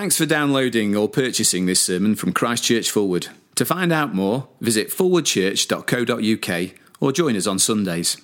Thanks 0.00 0.16
for 0.16 0.24
downloading 0.24 0.96
or 0.96 1.10
purchasing 1.10 1.66
this 1.66 1.82
sermon 1.82 2.14
from 2.14 2.32
Christchurch 2.32 2.90
Forward. 2.90 3.28
To 3.56 3.66
find 3.66 3.92
out 3.92 4.14
more, 4.14 4.48
visit 4.58 4.88
forwardchurch.co.uk 4.88 6.70
or 7.00 7.12
join 7.12 7.36
us 7.36 7.46
on 7.46 7.58
Sundays. 7.58 8.16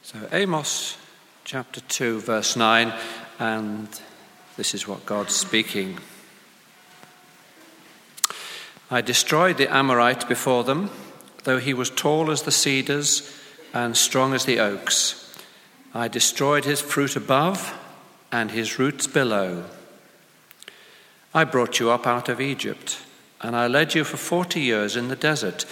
So, 0.00 0.16
Amos 0.32 0.96
chapter 1.44 1.82
2, 1.82 2.20
verse 2.20 2.56
9, 2.56 2.94
and 3.38 4.00
this 4.56 4.72
is 4.72 4.88
what 4.88 5.04
God's 5.04 5.34
speaking. 5.34 5.98
I 8.90 9.02
destroyed 9.02 9.58
the 9.58 9.70
Amorite 9.70 10.26
before 10.26 10.64
them, 10.64 10.88
though 11.44 11.58
he 11.58 11.74
was 11.74 11.90
tall 11.90 12.30
as 12.30 12.44
the 12.44 12.50
cedars 12.50 13.30
and 13.74 13.94
strong 13.94 14.32
as 14.32 14.46
the 14.46 14.58
oaks. 14.58 15.36
I 15.92 16.08
destroyed 16.08 16.64
his 16.64 16.80
fruit 16.80 17.14
above 17.14 17.78
and 18.32 18.52
his 18.52 18.78
roots 18.78 19.06
below. 19.06 19.66
I 21.32 21.44
brought 21.44 21.78
you 21.78 21.90
up 21.90 22.06
out 22.06 22.28
of 22.28 22.40
Egypt, 22.40 23.02
and 23.40 23.54
I 23.54 23.68
led 23.68 23.94
you 23.94 24.02
for 24.04 24.16
forty 24.16 24.60
years 24.60 24.96
in 24.96 25.08
the 25.08 25.16
desert 25.16 25.64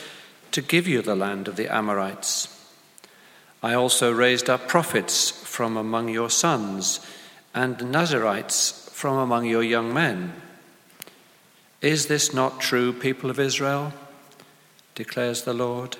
to 0.52 0.62
give 0.62 0.86
you 0.86 1.02
the 1.02 1.16
land 1.16 1.48
of 1.48 1.56
the 1.56 1.72
Amorites. 1.72 2.54
I 3.62 3.74
also 3.74 4.12
raised 4.12 4.48
up 4.48 4.68
prophets 4.68 5.30
from 5.30 5.76
among 5.76 6.10
your 6.10 6.30
sons, 6.30 7.00
and 7.54 7.90
Nazarites 7.90 8.88
from 8.92 9.16
among 9.16 9.46
your 9.46 9.64
young 9.64 9.92
men. 9.92 10.32
Is 11.80 12.06
this 12.06 12.32
not 12.32 12.60
true, 12.60 12.92
people 12.92 13.30
of 13.30 13.40
Israel? 13.40 13.92
declares 14.94 15.42
the 15.42 15.54
Lord. 15.54 15.96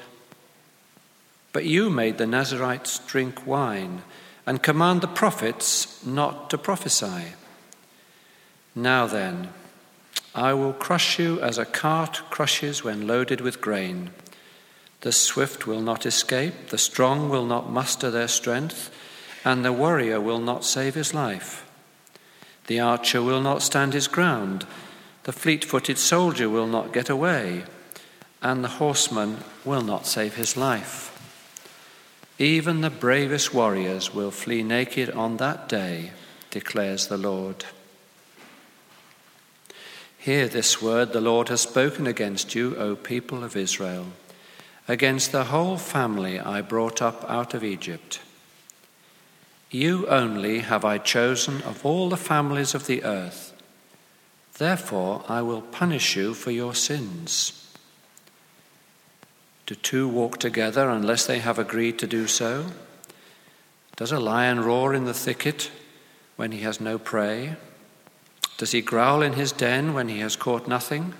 But 1.52 1.64
you 1.64 1.88
made 1.88 2.18
the 2.18 2.26
Nazarites 2.26 2.98
drink 3.06 3.46
wine 3.46 4.02
and 4.46 4.62
command 4.62 5.00
the 5.00 5.08
prophets 5.08 6.04
not 6.04 6.50
to 6.50 6.58
prophesy. 6.58 7.34
Now 8.78 9.08
then, 9.08 9.48
I 10.36 10.54
will 10.54 10.72
crush 10.72 11.18
you 11.18 11.40
as 11.40 11.58
a 11.58 11.64
cart 11.64 12.22
crushes 12.30 12.84
when 12.84 13.08
loaded 13.08 13.40
with 13.40 13.60
grain. 13.60 14.10
The 15.00 15.10
swift 15.10 15.66
will 15.66 15.80
not 15.80 16.06
escape, 16.06 16.68
the 16.68 16.78
strong 16.78 17.28
will 17.28 17.44
not 17.44 17.72
muster 17.72 18.08
their 18.08 18.28
strength, 18.28 18.94
and 19.44 19.64
the 19.64 19.72
warrior 19.72 20.20
will 20.20 20.38
not 20.38 20.64
save 20.64 20.94
his 20.94 21.12
life. 21.12 21.68
The 22.68 22.78
archer 22.78 23.20
will 23.20 23.40
not 23.40 23.62
stand 23.62 23.94
his 23.94 24.06
ground, 24.06 24.64
the 25.24 25.32
fleet 25.32 25.64
footed 25.64 25.98
soldier 25.98 26.48
will 26.48 26.68
not 26.68 26.92
get 26.92 27.10
away, 27.10 27.64
and 28.40 28.62
the 28.62 28.78
horseman 28.78 29.38
will 29.64 29.82
not 29.82 30.06
save 30.06 30.36
his 30.36 30.56
life. 30.56 31.12
Even 32.38 32.82
the 32.82 32.90
bravest 32.90 33.52
warriors 33.52 34.14
will 34.14 34.30
flee 34.30 34.62
naked 34.62 35.10
on 35.10 35.38
that 35.38 35.68
day, 35.68 36.12
declares 36.50 37.08
the 37.08 37.18
Lord. 37.18 37.64
Hear 40.18 40.48
this 40.48 40.82
word 40.82 41.12
the 41.12 41.20
Lord 41.20 41.48
has 41.48 41.60
spoken 41.60 42.06
against 42.06 42.54
you, 42.54 42.76
O 42.76 42.96
people 42.96 43.44
of 43.44 43.56
Israel. 43.56 44.06
Against 44.88 45.32
the 45.32 45.44
whole 45.44 45.76
family 45.76 46.40
I 46.40 46.60
brought 46.60 47.00
up 47.00 47.24
out 47.30 47.54
of 47.54 47.62
Egypt. 47.62 48.20
You 49.70 50.06
only 50.08 50.60
have 50.60 50.84
I 50.84 50.98
chosen 50.98 51.62
of 51.62 51.84
all 51.84 52.08
the 52.08 52.16
families 52.16 52.74
of 52.74 52.86
the 52.86 53.04
earth. 53.04 53.52
Therefore 54.56 55.24
I 55.28 55.40
will 55.42 55.62
punish 55.62 56.16
you 56.16 56.34
for 56.34 56.50
your 56.50 56.74
sins. 56.74 57.72
Do 59.66 59.74
two 59.76 60.08
walk 60.08 60.38
together 60.38 60.88
unless 60.88 61.26
they 61.26 61.38
have 61.38 61.58
agreed 61.58 61.98
to 62.00 62.06
do 62.06 62.26
so? 62.26 62.66
Does 63.96 64.10
a 64.10 64.18
lion 64.18 64.60
roar 64.64 64.94
in 64.94 65.04
the 65.04 65.14
thicket 65.14 65.70
when 66.36 66.52
he 66.52 66.60
has 66.60 66.80
no 66.80 66.98
prey? 66.98 67.56
Does 68.58 68.72
he 68.72 68.82
growl 68.82 69.22
in 69.22 69.34
his 69.34 69.52
den 69.52 69.94
when 69.94 70.08
he 70.08 70.18
has 70.18 70.36
caught 70.36 70.68
nothing? 70.68 71.14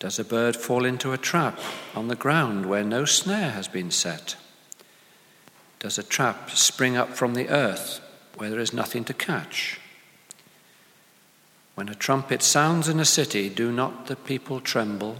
Does 0.00 0.18
a 0.18 0.24
bird 0.24 0.56
fall 0.56 0.84
into 0.84 1.12
a 1.12 1.18
trap 1.18 1.58
on 1.94 2.08
the 2.08 2.16
ground 2.16 2.66
where 2.66 2.84
no 2.84 3.04
snare 3.04 3.52
has 3.52 3.68
been 3.68 3.90
set? 3.90 4.36
Does 5.78 5.96
a 5.96 6.02
trap 6.02 6.50
spring 6.50 6.96
up 6.96 7.10
from 7.10 7.34
the 7.34 7.48
earth 7.48 8.00
where 8.36 8.50
there 8.50 8.60
is 8.60 8.72
nothing 8.72 9.04
to 9.04 9.14
catch? 9.14 9.80
When 11.76 11.88
a 11.88 11.94
trumpet 11.94 12.42
sounds 12.42 12.88
in 12.88 12.98
a 12.98 13.04
city, 13.04 13.48
do 13.48 13.70
not 13.70 14.06
the 14.06 14.16
people 14.16 14.60
tremble? 14.60 15.18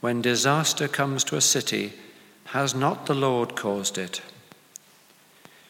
When 0.00 0.20
disaster 0.20 0.88
comes 0.88 1.22
to 1.24 1.36
a 1.36 1.40
city, 1.40 1.92
has 2.46 2.74
not 2.74 3.06
the 3.06 3.14
Lord 3.14 3.54
caused 3.54 3.98
it? 3.98 4.20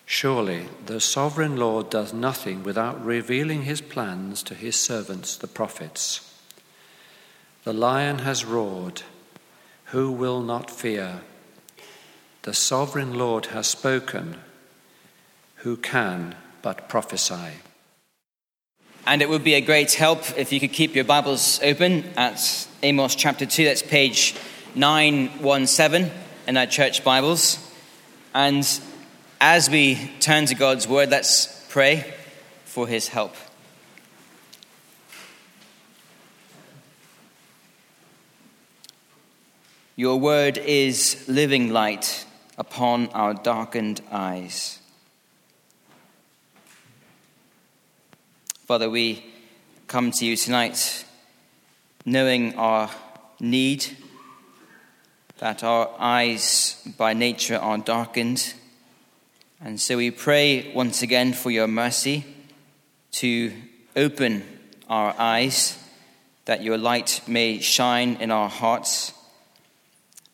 Surely 0.06 0.68
the 0.84 1.00
sovereign 1.00 1.56
Lord 1.56 1.88
does 1.90 2.12
nothing 2.12 2.62
without 2.62 3.02
revealing 3.04 3.62
his 3.62 3.80
plans 3.80 4.42
to 4.44 4.54
his 4.54 4.76
servants, 4.76 5.36
the 5.36 5.46
prophets. 5.46 6.30
The 7.64 7.72
lion 7.72 8.18
has 8.20 8.44
roared. 8.44 9.02
Who 9.86 10.12
will 10.12 10.42
not 10.42 10.70
fear? 10.70 11.22
The 12.42 12.52
sovereign 12.52 13.14
Lord 13.14 13.46
has 13.46 13.66
spoken. 13.66 14.36
Who 15.56 15.78
can 15.78 16.34
but 16.60 16.90
prophesy? 16.90 17.60
And 19.06 19.22
it 19.22 19.28
would 19.28 19.44
be 19.44 19.54
a 19.54 19.60
great 19.60 19.94
help 19.94 20.36
if 20.36 20.52
you 20.52 20.60
could 20.60 20.72
keep 20.72 20.94
your 20.94 21.04
Bibles 21.04 21.60
open 21.62 22.04
at 22.16 22.68
Amos 22.82 23.14
chapter 23.14 23.46
2. 23.46 23.64
That's 23.64 23.82
page 23.82 24.34
917 24.74 26.10
in 26.46 26.56
our 26.56 26.66
church 26.66 27.04
Bibles. 27.04 27.58
And 28.34 28.66
as 29.40 29.68
we 29.68 30.10
turn 30.20 30.46
to 30.46 30.54
God's 30.54 30.88
word, 30.88 31.10
let's 31.10 31.66
pray 31.68 32.14
for 32.64 32.86
his 32.86 33.08
help. 33.08 33.34
Your 39.96 40.18
word 40.18 40.58
is 40.58 41.24
living 41.28 41.72
light 41.72 42.26
upon 42.58 43.08
our 43.08 43.34
darkened 43.34 44.00
eyes. 44.10 44.80
Father, 48.66 48.90
we 48.90 49.24
come 49.86 50.10
to 50.10 50.24
you 50.24 50.36
tonight 50.36 51.04
knowing 52.04 52.54
our 52.56 52.90
need, 53.40 53.86
that 55.38 55.62
our 55.62 55.90
eyes 55.98 56.82
by 56.98 57.14
nature 57.14 57.56
are 57.56 57.78
darkened 57.78 58.54
and 59.64 59.80
so 59.80 59.96
we 59.96 60.10
pray 60.10 60.70
once 60.74 61.00
again 61.00 61.32
for 61.32 61.50
your 61.50 61.66
mercy 61.66 62.26
to 63.12 63.50
open 63.96 64.44
our 64.90 65.14
eyes, 65.18 65.78
that 66.44 66.62
your 66.62 66.76
light 66.76 67.22
may 67.26 67.60
shine 67.60 68.16
in 68.20 68.30
our 68.30 68.50
hearts, 68.50 69.14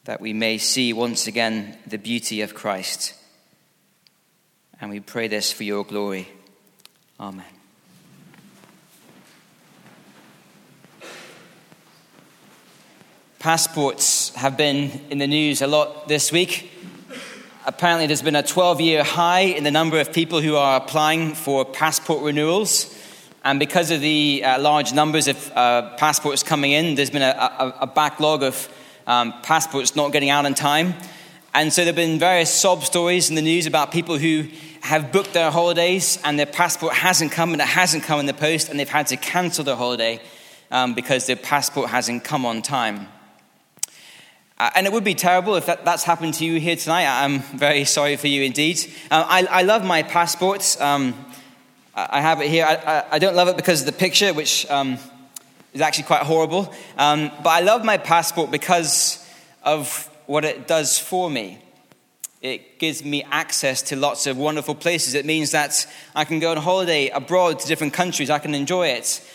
that 0.03 0.21
we 0.21 0.33
may 0.33 0.59
see 0.59 0.93
once 0.93 1.29
again 1.29 1.79
the 1.87 1.97
beauty 1.97 2.41
of 2.41 2.55
Christ. 2.55 3.15
And 4.81 4.91
we 4.91 4.99
pray 4.99 5.29
this 5.29 5.53
for 5.53 5.63
your 5.63 5.85
glory. 5.85 6.29
Amen. 7.21 7.45
Passports 13.39 14.35
have 14.35 14.57
been 14.57 14.91
in 15.09 15.19
the 15.19 15.29
news 15.29 15.63
a 15.63 15.69
lot 15.69 16.09
this 16.09 16.33
week. 16.33 16.70
Apparently, 17.67 18.07
there's 18.07 18.23
been 18.23 18.37
a 18.37 18.43
12 18.43 18.81
year 18.81 19.05
high 19.05 19.41
in 19.41 19.65
the 19.65 19.71
number 19.71 20.01
of 20.01 20.15
people 20.15 20.41
who 20.41 20.57
are 20.57 20.79
applying 20.79 21.35
for 21.35 21.63
passport 21.67 22.23
renewals. 22.23 22.97
And 23.45 23.59
because 23.59 23.91
of 23.91 24.01
the 24.01 24.43
uh, 24.43 24.59
large 24.59 24.95
numbers 24.95 25.29
of 25.29 25.53
uh, 25.53 25.95
passports 25.97 26.43
coming 26.43 26.73
in, 26.73 26.95
there's 26.95 27.11
been 27.11 27.21
a, 27.21 27.27
a, 27.27 27.75
a 27.83 27.87
backlog 27.87 28.43
of 28.43 28.69
um, 29.07 29.35
passports 29.43 29.95
not 29.95 30.11
getting 30.11 30.31
out 30.31 30.47
in 30.47 30.55
time. 30.55 30.95
And 31.53 31.71
so 31.71 31.83
there 31.83 31.89
have 31.89 31.97
been 31.97 32.19
various 32.19 32.51
sob 32.51 32.83
stories 32.83 33.29
in 33.29 33.37
the 33.37 33.43
news 33.43 33.67
about 33.67 33.93
people 33.93 34.17
who 34.17 34.49
have 34.81 35.13
booked 35.13 35.35
their 35.35 35.51
holidays 35.51 36.19
and 36.25 36.39
their 36.39 36.47
passport 36.47 36.95
hasn't 36.95 37.31
come 37.31 37.53
and 37.53 37.61
it 37.61 37.69
hasn't 37.69 38.05
come 38.05 38.21
in 38.21 38.27
the 38.27 38.33
post 38.33 38.71
and 38.71 38.81
they've 38.81 38.89
had 38.89 39.09
to 39.09 39.19
cancel 39.19 39.65
their 39.65 39.77
holiday 39.77 40.19
um, 40.71 40.95
because 40.95 41.27
their 41.27 41.37
passport 41.37 41.91
hasn't 41.91 42.25
come 42.25 42.47
on 42.47 42.63
time. 42.63 43.09
Uh, 44.61 44.69
and 44.75 44.87
it 44.87 44.93
would 44.93 45.05
be 45.05 45.15
terrible 45.15 45.55
if 45.55 45.65
that, 45.65 45.87
that's 45.87 46.05
happened 46.05 46.35
to 46.35 46.45
you 46.45 46.61
here 46.61 46.77
tonight. 46.77 47.07
I'm 47.07 47.39
very 47.39 47.87
sorry 47.87 48.17
for 48.17 48.27
you 48.27 48.43
indeed. 48.43 48.79
Uh, 49.11 49.25
I, 49.27 49.47
I, 49.47 49.63
love 49.63 49.87
my 49.87 50.03
passport. 50.03 50.77
Um, 50.79 51.15
I 51.95 52.21
have 52.21 52.43
it 52.43 52.51
here. 52.51 52.67
I, 52.67 52.75
I, 52.75 53.05
I, 53.13 53.19
don't 53.19 53.35
love 53.35 53.49
it 53.49 53.57
because 53.57 53.81
of 53.81 53.87
the 53.87 53.93
picture, 53.93 54.35
which 54.35 54.71
um, 54.71 54.99
is 55.73 55.81
actually 55.81 56.05
quite 56.05 56.25
horrible. 56.25 56.75
Um, 56.99 57.31
but 57.43 57.49
I 57.49 57.61
love 57.61 57.87
my 57.87 57.97
passport 57.97 58.51
because 58.51 59.27
of 59.63 60.11
what 60.27 60.45
it 60.45 60.69
does 60.69 60.99
for 60.99 61.31
me. 61.31 61.59
It 62.43 62.79
gives 62.79 63.03
me 63.03 63.25
access 63.31 63.81
to 63.85 63.97
lots 63.97 64.27
of 64.27 64.37
wonderful 64.37 64.75
places. 64.75 65.15
It 65.15 65.25
means 65.25 65.53
that 65.53 65.87
I 66.15 66.27
can 66.27 66.39
go 66.39 66.51
on 66.51 66.59
holiday 66.59 67.09
abroad 67.09 67.61
to 67.61 67.67
different 67.67 67.95
countries. 67.95 68.29
I 68.29 68.39
can 68.39 68.55
enjoy 68.55 68.89
it. 68.89 69.27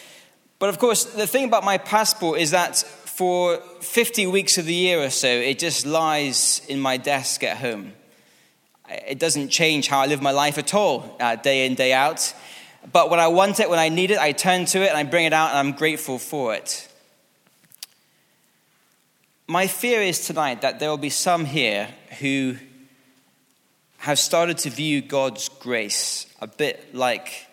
But 0.60 0.70
of 0.70 0.78
course, 0.78 1.04
the 1.04 1.26
thing 1.26 1.46
about 1.46 1.64
my 1.64 1.80
passport 1.80 2.40
is 2.40 2.52
that 2.52 2.84
for 3.16 3.62
50 3.80 4.28
weeks 4.28 4.58
of 4.58 4.66
the 4.66 4.74
year 4.74 5.02
or 5.02 5.10
so, 5.10 5.30
it 5.30 5.58
just 5.58 5.86
lies 5.86 6.62
in 6.68 6.82
my 6.82 6.98
desk 6.98 7.46
at 7.46 7.56
home. 7.56 7.94
It 8.90 9.20
doesn't 9.20 9.48
change 9.48 9.88
how 9.88 10.02
I 10.02 10.08
live 10.08 10.22
my 10.22 10.32
life 10.32 10.58
at 10.58 10.74
all, 10.74 11.16
uh, 11.22 11.38
day 11.38 11.66
in, 11.66 11.76
day 11.76 11.94
out. 11.94 12.34
But 12.92 13.10
when 13.10 13.22
I 13.22 13.28
want 13.28 13.62
it, 13.62 13.70
when 13.70 13.80
I 13.80 13.88
need 13.88 14.12
it, 14.12 14.18
I 14.18 14.34
turn 14.34 14.66
to 14.66 14.82
it 14.84 14.90
and 14.90 14.98
I 14.98 15.04
bring 15.04 15.24
it 15.24 15.32
out 15.32 15.52
and 15.52 15.60
I'm 15.60 15.72
grateful 15.72 16.20
for 16.20 16.56
it. 16.56 16.90
My 19.48 19.68
fear 19.68 20.02
is 20.02 20.28
tonight 20.28 20.60
that 20.60 20.80
there 20.80 20.90
will 20.90 20.98
be 20.98 21.10
some 21.10 21.46
here 21.46 21.88
who 22.20 22.58
have 24.00 24.20
started 24.20 24.58
to 24.58 24.70
view 24.70 25.02
God's 25.02 25.48
grace 25.48 26.28
a 26.42 26.48
bit 26.48 26.94
like 26.94 27.48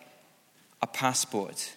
a 0.82 0.88
passport. 0.88 1.72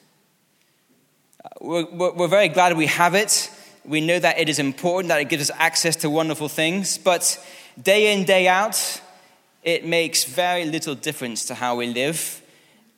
We're, 1.62 1.86
we're, 1.86 2.28
very 2.28 2.50
glad 2.50 2.76
we 2.76 2.88
have 2.88 3.14
it. 3.14 3.52
We 3.88 4.02
know 4.02 4.20
that 4.20 4.40
it 4.40 4.50
is 4.50 4.60
important, 4.60 5.10
that 5.10 5.22
it 5.22 5.30
gives 5.30 5.50
us 5.50 5.56
access 5.60 5.96
to 5.98 6.10
wonderful 6.10 6.50
things. 6.50 6.98
But 6.98 7.44
day 7.82 8.14
in, 8.14 8.26
day 8.26 8.48
out, 8.48 9.02
it 9.64 9.86
makes 9.86 10.24
very 10.24 10.66
little 10.66 10.96
difference 10.96 11.46
to 11.46 11.56
how 11.56 11.76
we 11.76 11.88
live. 11.88 12.42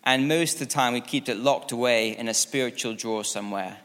And 0.03 0.27
most 0.27 0.53
of 0.53 0.59
the 0.59 0.73
time, 0.73 0.93
we 0.93 1.01
keep 1.01 1.27
it 1.27 1.37
locked 1.37 1.71
away 1.71 2.17
in 2.17 2.27
a 2.27 2.33
spiritual 2.33 2.93
drawer 2.93 3.23
somewhere, 3.23 3.77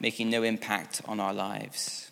making 0.00 0.30
no 0.30 0.42
impact 0.42 1.00
on 1.06 1.20
our 1.20 1.32
lives. 1.32 2.10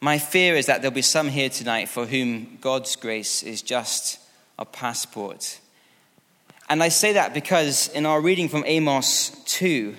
My 0.00 0.18
fear 0.18 0.56
is 0.56 0.66
that 0.66 0.82
there'll 0.82 0.94
be 0.94 1.02
some 1.02 1.28
here 1.28 1.48
tonight 1.48 1.88
for 1.88 2.06
whom 2.06 2.58
God's 2.60 2.96
grace 2.96 3.44
is 3.44 3.62
just 3.62 4.18
a 4.58 4.64
passport. 4.64 5.60
And 6.68 6.82
I 6.82 6.88
say 6.88 7.12
that 7.12 7.34
because 7.34 7.88
in 7.88 8.06
our 8.06 8.20
reading 8.20 8.48
from 8.48 8.64
Amos 8.66 9.30
2, 9.46 9.94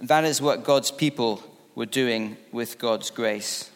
that 0.00 0.24
is 0.24 0.42
what 0.42 0.64
God's 0.64 0.90
people 0.90 1.42
were 1.76 1.86
doing 1.86 2.38
with 2.52 2.78
God's 2.78 3.10
grace. 3.10 3.70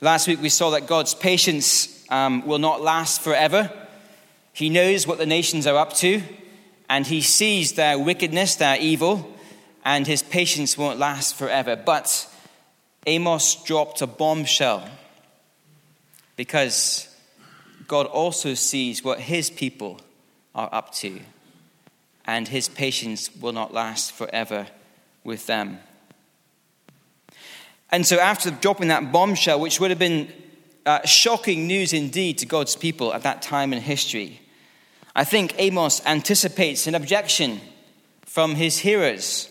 Last 0.00 0.28
week 0.28 0.40
we 0.40 0.48
saw 0.48 0.70
that 0.70 0.86
God's 0.86 1.14
patience 1.14 2.06
um, 2.10 2.46
will 2.46 2.60
not 2.60 2.80
last 2.80 3.20
forever. 3.20 3.70
He 4.52 4.70
knows 4.70 5.04
what 5.04 5.18
the 5.18 5.26
nations 5.26 5.66
are 5.66 5.76
up 5.76 5.94
to, 5.94 6.22
and 6.88 7.08
he 7.08 7.20
sees 7.20 7.72
their 7.72 7.98
wickedness, 7.98 8.54
their 8.54 8.80
evil, 8.80 9.36
and 9.84 10.06
his 10.06 10.22
patience 10.22 10.78
won't 10.78 11.00
last 11.00 11.34
forever. 11.34 11.74
But 11.74 12.28
Amos 13.06 13.56
dropped 13.64 14.00
a 14.00 14.06
bombshell 14.06 14.88
because 16.36 17.12
God 17.88 18.06
also 18.06 18.54
sees 18.54 19.02
what 19.02 19.18
his 19.18 19.50
people 19.50 20.00
are 20.54 20.68
up 20.70 20.94
to 20.94 21.18
and 22.24 22.46
his 22.46 22.68
patience 22.68 23.34
will 23.34 23.52
not 23.52 23.74
last 23.74 24.12
forever 24.12 24.68
with 25.24 25.46
them. 25.46 25.78
And 27.90 28.06
so, 28.06 28.18
after 28.18 28.50
dropping 28.50 28.88
that 28.88 29.12
bombshell, 29.12 29.60
which 29.60 29.78
would 29.78 29.90
have 29.90 29.98
been 29.98 30.32
uh, 30.86 31.04
shocking 31.04 31.66
news 31.66 31.92
indeed 31.92 32.38
to 32.38 32.46
God's 32.46 32.74
people 32.74 33.12
at 33.12 33.22
that 33.22 33.42
time 33.42 33.72
in 33.72 33.82
history, 33.82 34.40
I 35.14 35.24
think 35.24 35.54
Amos 35.58 36.04
anticipates 36.06 36.86
an 36.86 36.94
objection 36.94 37.60
from 38.24 38.54
his 38.54 38.78
hearers, 38.78 39.50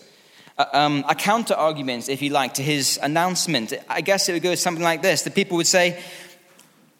uh, 0.58 0.64
um, 0.72 1.04
a 1.08 1.14
counter 1.14 1.54
argument, 1.54 2.08
if 2.08 2.20
you 2.20 2.30
like, 2.30 2.54
to 2.54 2.62
his 2.62 2.98
announcement. 3.00 3.72
I 3.88 4.00
guess 4.00 4.28
it 4.28 4.32
would 4.32 4.42
go 4.42 4.56
something 4.56 4.82
like 4.82 5.02
this 5.02 5.22
The 5.22 5.30
people 5.30 5.56
would 5.58 5.68
say, 5.68 6.02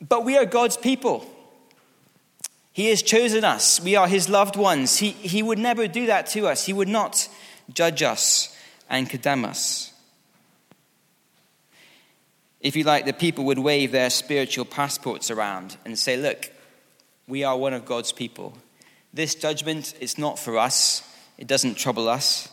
But 0.00 0.24
we 0.24 0.38
are 0.38 0.46
God's 0.46 0.76
people. 0.76 1.26
He 2.72 2.86
has 2.88 3.02
chosen 3.02 3.44
us. 3.44 3.80
We 3.82 3.96
are 3.96 4.08
his 4.08 4.28
loved 4.28 4.56
ones. 4.56 4.96
He, 4.96 5.10
he 5.10 5.42
would 5.42 5.58
never 5.58 5.86
do 5.88 6.06
that 6.06 6.28
to 6.28 6.46
us. 6.46 6.64
He 6.64 6.72
would 6.72 6.88
not 6.88 7.28
judge 7.74 8.02
us 8.02 8.56
and 8.92 9.10
condemn. 9.10 9.50
If 12.60 12.76
you 12.76 12.84
like, 12.84 13.06
the 13.06 13.12
people 13.12 13.44
would 13.46 13.58
wave 13.58 13.90
their 13.90 14.10
spiritual 14.10 14.66
passports 14.66 15.30
around 15.30 15.76
and 15.84 15.98
say, 15.98 16.16
Look, 16.16 16.52
we 17.26 17.42
are 17.42 17.56
one 17.56 17.72
of 17.72 17.86
God's 17.86 18.12
people. 18.12 18.56
This 19.12 19.34
judgment 19.34 19.94
is 19.98 20.18
not 20.18 20.38
for 20.38 20.58
us, 20.58 21.02
it 21.38 21.48
doesn't 21.48 21.74
trouble 21.74 22.08
us. 22.08 22.48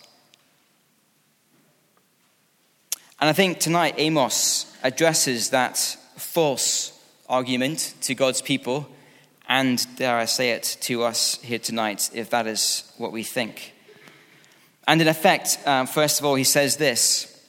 And 3.22 3.30
I 3.30 3.34
think 3.34 3.60
tonight 3.60 3.96
Amos 3.98 4.66
addresses 4.82 5.50
that 5.50 5.78
false 6.16 6.98
argument 7.28 7.94
to 8.02 8.16
God's 8.16 8.42
people 8.42 8.90
and 9.48 9.86
dare 9.98 10.18
I 10.18 10.26
say 10.26 10.52
it 10.52 10.78
to 10.82 11.04
us 11.04 11.36
here 11.42 11.60
tonight, 11.60 12.10
if 12.14 12.30
that 12.30 12.48
is 12.48 12.90
what 12.98 13.12
we 13.12 13.24
think. 13.24 13.74
And 14.90 15.04
in 15.04 15.08
effect, 15.08 15.60
um, 15.68 15.86
first 15.86 16.20
of 16.20 16.26
all, 16.26 16.34
he 16.34 16.44
says 16.44 16.78
this 16.78 17.40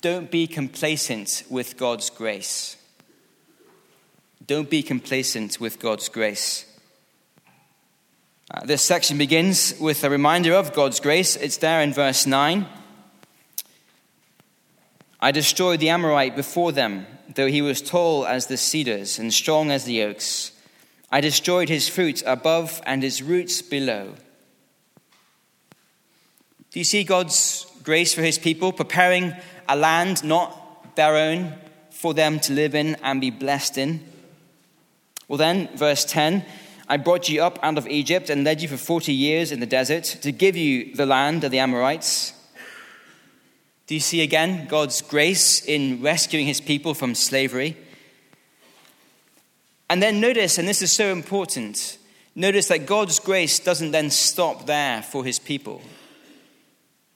don't 0.00 0.30
be 0.30 0.46
complacent 0.46 1.42
with 1.50 1.76
God's 1.76 2.10
grace. 2.10 2.76
Don't 4.46 4.70
be 4.70 4.80
complacent 4.84 5.58
with 5.58 5.80
God's 5.80 6.08
grace. 6.08 6.64
Uh, 8.52 8.64
this 8.66 8.82
section 8.82 9.18
begins 9.18 9.74
with 9.80 10.04
a 10.04 10.10
reminder 10.10 10.52
of 10.54 10.72
God's 10.72 11.00
grace. 11.00 11.34
It's 11.34 11.56
there 11.56 11.80
in 11.80 11.92
verse 11.92 12.24
9. 12.24 12.66
I 15.18 15.32
destroyed 15.32 15.80
the 15.80 15.88
Amorite 15.88 16.36
before 16.36 16.70
them, 16.70 17.04
though 17.34 17.48
he 17.48 17.62
was 17.62 17.82
tall 17.82 18.26
as 18.26 18.46
the 18.46 18.58
cedars 18.58 19.18
and 19.18 19.34
strong 19.34 19.72
as 19.72 19.86
the 19.86 20.04
oaks. 20.04 20.52
I 21.10 21.20
destroyed 21.20 21.68
his 21.68 21.88
fruit 21.88 22.22
above 22.24 22.80
and 22.86 23.02
his 23.02 23.24
roots 23.24 23.60
below. 23.60 24.14
Do 26.74 26.80
you 26.80 26.84
see 26.84 27.04
God's 27.04 27.66
grace 27.84 28.12
for 28.14 28.22
his 28.22 28.36
people, 28.36 28.72
preparing 28.72 29.32
a 29.68 29.76
land 29.76 30.24
not 30.24 30.96
their 30.96 31.14
own 31.14 31.54
for 31.92 32.12
them 32.12 32.40
to 32.40 32.52
live 32.52 32.74
in 32.74 32.96
and 32.96 33.20
be 33.20 33.30
blessed 33.30 33.78
in? 33.78 34.04
Well, 35.28 35.38
then, 35.38 35.68
verse 35.76 36.04
10 36.04 36.44
I 36.88 36.96
brought 36.96 37.28
you 37.28 37.44
up 37.44 37.60
out 37.62 37.78
of 37.78 37.86
Egypt 37.86 38.28
and 38.28 38.42
led 38.42 38.60
you 38.60 38.66
for 38.66 38.76
40 38.76 39.12
years 39.12 39.52
in 39.52 39.60
the 39.60 39.66
desert 39.66 40.02
to 40.22 40.32
give 40.32 40.56
you 40.56 40.92
the 40.96 41.06
land 41.06 41.44
of 41.44 41.52
the 41.52 41.60
Amorites. 41.60 42.32
Do 43.86 43.94
you 43.94 44.00
see 44.00 44.22
again 44.22 44.66
God's 44.66 45.00
grace 45.00 45.64
in 45.64 46.02
rescuing 46.02 46.44
his 46.44 46.60
people 46.60 46.92
from 46.92 47.14
slavery? 47.14 47.76
And 49.88 50.02
then 50.02 50.20
notice, 50.20 50.58
and 50.58 50.66
this 50.66 50.82
is 50.82 50.90
so 50.90 51.12
important, 51.12 51.98
notice 52.34 52.66
that 52.66 52.84
God's 52.84 53.20
grace 53.20 53.60
doesn't 53.60 53.92
then 53.92 54.10
stop 54.10 54.66
there 54.66 55.02
for 55.02 55.24
his 55.24 55.38
people. 55.38 55.80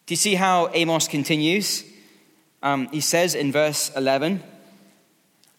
Do 0.08 0.12
you 0.12 0.16
see 0.16 0.37
how 0.37 0.70
Amos 0.72 1.06
continues? 1.06 1.84
Um, 2.62 2.88
he 2.88 3.02
says 3.02 3.34
in 3.34 3.52
verse 3.52 3.94
11, 3.94 4.43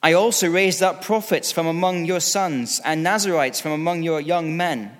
I 0.01 0.13
also 0.13 0.49
raised 0.49 0.81
up 0.81 1.03
prophets 1.03 1.51
from 1.51 1.67
among 1.67 2.05
your 2.05 2.19
sons 2.19 2.81
and 2.83 3.03
Nazarites 3.03 3.61
from 3.61 3.73
among 3.73 4.01
your 4.01 4.19
young 4.19 4.57
men. 4.57 4.97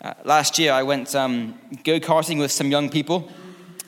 Uh, 0.00 0.14
last 0.24 0.60
year, 0.60 0.72
I 0.72 0.84
went 0.84 1.12
um, 1.16 1.58
go 1.82 1.98
karting 1.98 2.38
with 2.38 2.52
some 2.52 2.70
young 2.70 2.88
people 2.88 3.28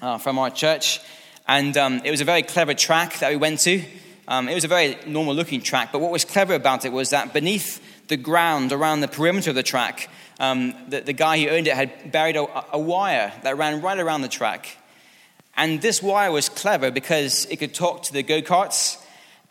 uh, 0.01 0.19
from 0.19 0.41
our 0.41 0.51
church. 0.51 0.99
And 1.47 1.77
um, 1.77 2.01
it 2.05 2.11
was 2.11 2.21
a 2.21 2.25
very 2.25 2.43
clever 2.43 2.75
track 2.75 3.21
that 3.21 3.31
we 3.31 3.37
went 3.37 3.61
to. 3.61 3.81
Um, 4.27 4.49
it 4.49 4.55
was 4.57 4.65
a 4.65 4.69
very 4.69 4.99
normal 5.07 5.37
looking 5.37 5.61
track, 5.61 5.93
but 5.93 6.01
what 6.01 6.11
was 6.11 6.25
clever 6.25 6.55
about 6.55 6.85
it 6.85 6.91
was 6.91 7.11
that 7.11 7.33
beneath 7.33 7.81
the 8.09 8.17
ground 8.17 8.73
around 8.73 9.03
the 9.03 9.09
perimeter 9.09 9.51
of 9.51 9.57
the 9.57 9.63
track, 9.63 10.09
um, 10.41 10.75
the, 10.89 11.01
the, 11.01 11.13
guy 11.13 11.39
who 11.39 11.49
owned 11.49 11.67
it 11.67 11.75
had 11.75 12.11
buried 12.11 12.37
a, 12.37 12.75
a 12.75 12.79
wire 12.79 13.33
that 13.43 13.57
ran 13.57 13.83
right 13.83 13.99
around 13.99 14.23
the 14.23 14.29
track. 14.29 14.77
And 15.57 15.83
this 15.83 16.03
wire 16.03 16.33
was 16.33 16.49
clever 16.49 16.91
because 16.91 17.47
it 17.47 17.59
could 17.59 17.75
talk 17.75 18.05
to 18.05 18.13
the 18.13 18.23
go 18.23 18.41
karts. 18.41 18.99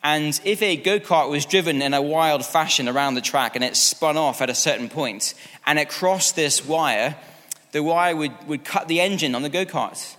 And 0.04 0.40
if 0.44 0.62
a 0.62 0.76
go 0.76 1.00
kart 1.00 1.30
was 1.30 1.46
driven 1.46 1.82
in 1.82 1.94
a 1.94 2.02
wild 2.02 2.44
fashion 2.46 2.90
around 2.90 3.14
the 3.14 3.22
track 3.22 3.56
and 3.56 3.64
it 3.64 3.78
spun 3.78 4.18
off 4.18 4.42
at 4.42 4.50
a 4.50 4.56
certain 4.56 4.90
point 4.90 5.36
and 5.66 5.78
it 5.78 5.90
crossed 5.90 6.36
this 6.36 6.66
wire, 6.66 7.16
the 7.72 7.84
wire 7.84 8.16
would, 8.16 8.32
would 8.48 8.66
cut 8.66 8.88
the 8.88 9.00
engine 9.00 9.36
on 9.36 9.44
the 9.44 9.50
go 9.50 9.64
kart. 9.64 10.16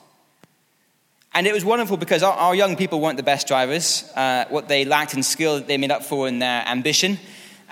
And 1.34 1.46
it 1.46 1.52
was 1.52 1.64
wonderful 1.64 1.96
because 1.96 2.22
our, 2.22 2.34
our 2.34 2.54
young 2.54 2.76
people 2.76 3.00
weren't 3.00 3.16
the 3.16 3.22
best 3.22 3.48
drivers. 3.48 4.04
Uh, 4.14 4.44
what 4.50 4.68
they 4.68 4.84
lacked 4.84 5.14
in 5.14 5.22
skill, 5.22 5.60
they 5.60 5.78
made 5.78 5.90
up 5.90 6.04
for 6.04 6.28
in 6.28 6.38
their 6.38 6.62
ambition. 6.66 7.18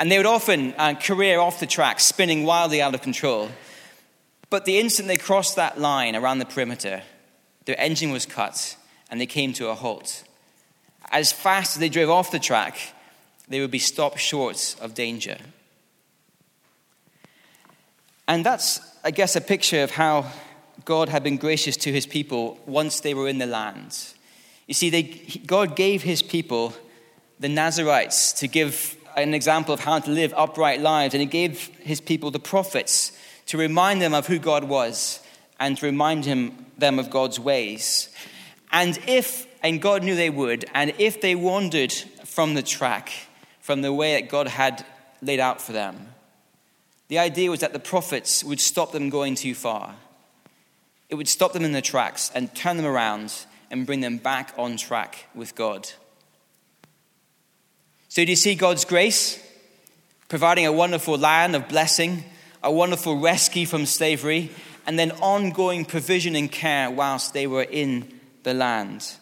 And 0.01 0.11
they 0.11 0.17
would 0.17 0.27
often 0.27 0.75
uh, 0.79 0.95
career 0.95 1.39
off 1.39 1.61
the 1.61 1.67
track, 1.67 2.01
spinning 2.01 2.45
wildly 2.45 2.81
out 2.81 2.95
of 2.95 3.03
control. 3.03 3.51
But 4.49 4.65
the 4.65 4.79
instant 4.79 5.09
they 5.09 5.19
crossed 5.19 5.57
that 5.57 5.79
line 5.79 6.17
around 6.17 6.39
the 6.39 6.47
perimeter, 6.47 7.03
their 7.67 7.79
engine 7.79 8.11
was 8.11 8.25
cut 8.25 8.77
and 9.11 9.21
they 9.21 9.27
came 9.27 9.53
to 9.53 9.69
a 9.69 9.75
halt. 9.75 10.25
As 11.13 11.33
fast 11.33 11.77
as 11.77 11.81
they 11.81 11.91
drove 11.91 12.09
off 12.09 12.31
the 12.31 12.39
track, 12.39 12.79
they 13.49 13.61
would 13.61 13.71
be 13.71 13.79
stopped 13.79 14.19
short 14.19 14.75
of 14.81 14.95
danger. 14.95 15.37
And 18.27 18.47
that's, 18.47 18.81
I 19.05 19.11
guess, 19.11 19.37
a 19.37 19.41
picture 19.41 19.83
of 19.83 19.91
how 19.91 20.31
God 20.87 21.11
had 21.11 21.23
been 21.23 21.37
gracious 21.37 21.77
to 21.79 21.93
his 21.93 22.07
people 22.07 22.59
once 22.65 23.01
they 23.01 23.13
were 23.13 23.29
in 23.29 23.37
the 23.37 23.47
land. 23.47 23.99
You 24.67 24.75
see, 24.75 24.89
they, 24.89 25.03
God 25.45 25.77
gave 25.77 26.03
his 26.03 26.23
people 26.23 26.73
the 27.39 27.49
Nazarites 27.49 28.33
to 28.35 28.49
give 28.49 28.97
an 29.17 29.35
example 29.35 29.75
of 29.75 29.81
how 29.81 29.99
to 29.99 30.11
live 30.11 30.35
upright 30.37 30.81
lives, 30.81 31.15
and 31.15 31.21
he 31.21 31.27
gave 31.27 31.67
his 31.79 32.01
people 32.01 32.31
the 32.31 32.39
prophets 32.39 33.13
to 33.47 33.59
remind 33.59 34.01
them 34.01 34.15
of 34.15 34.27
who 34.27 34.39
God 34.39 34.65
was 34.65 35.21
and 35.59 35.77
to 35.77 35.87
remind 35.87 36.25
him, 36.25 36.67
them 36.79 36.99
of 36.99 37.11
God's 37.11 37.39
ways. 37.39 38.09
And 38.73 38.99
if, 39.07 39.47
and 39.63 39.83
God 39.83 40.03
knew 40.05 40.15
they 40.15 40.31
would, 40.31 40.65
and 40.75 40.95
if 40.99 41.21
they 41.21 41.35
wandered 41.35 41.93
from 42.25 42.55
the 42.55 42.63
track, 42.63 43.11
from 43.61 43.83
the 43.83 43.93
way 43.93 44.15
that 44.15 44.29
God 44.29 44.49
had 44.49 44.85
laid 45.23 45.41
out 45.41 45.61
for 45.61 45.73
them. 45.73 46.09
The 47.09 47.19
idea 47.19 47.51
was 47.51 47.61
that 47.61 47.73
the 47.73 47.79
prophets 47.79 48.45
would 48.45 48.61
stop 48.61 48.93
them 48.93 49.11
going 49.11 49.35
too 49.35 49.55
far. 49.55 49.97
It 51.09 51.17
would 51.17 51.29
stop 51.29 51.53
them 51.53 51.65
in 51.65 51.73
their 51.73 51.83
tracks 51.83 52.31
and 52.35 52.55
turn 52.55 52.77
them 52.77 52.87
around 52.87 53.35
and 53.71 53.87
bring 53.87 54.01
them 54.01 54.19
back 54.19 54.55
on 54.57 54.77
track 54.77 55.27
with 55.35 55.55
God. 55.55 55.91
So, 58.11 58.25
do 58.25 58.33
you 58.33 58.37
see 58.37 58.57
God's 58.57 58.85
grace 58.85 59.39
providing 60.29 60.67
a 60.67 60.73
wonderful 60.73 61.17
land 61.17 61.55
of 61.55 61.69
blessing, 61.69 62.25
a 62.61 62.71
wonderful 62.71 63.21
rescue 63.21 63.67
from 63.67 63.87
slavery, 63.87 64.51
and 64.85 64.99
then 64.99 65.13
ongoing 65.13 65.85
provision 65.85 66.35
and 66.35 66.51
care 66.51 66.91
whilst 66.91 67.35
they 67.35 67.47
were 67.47 67.63
in 67.63 68.13
the 68.43 68.53
land? 68.53 69.13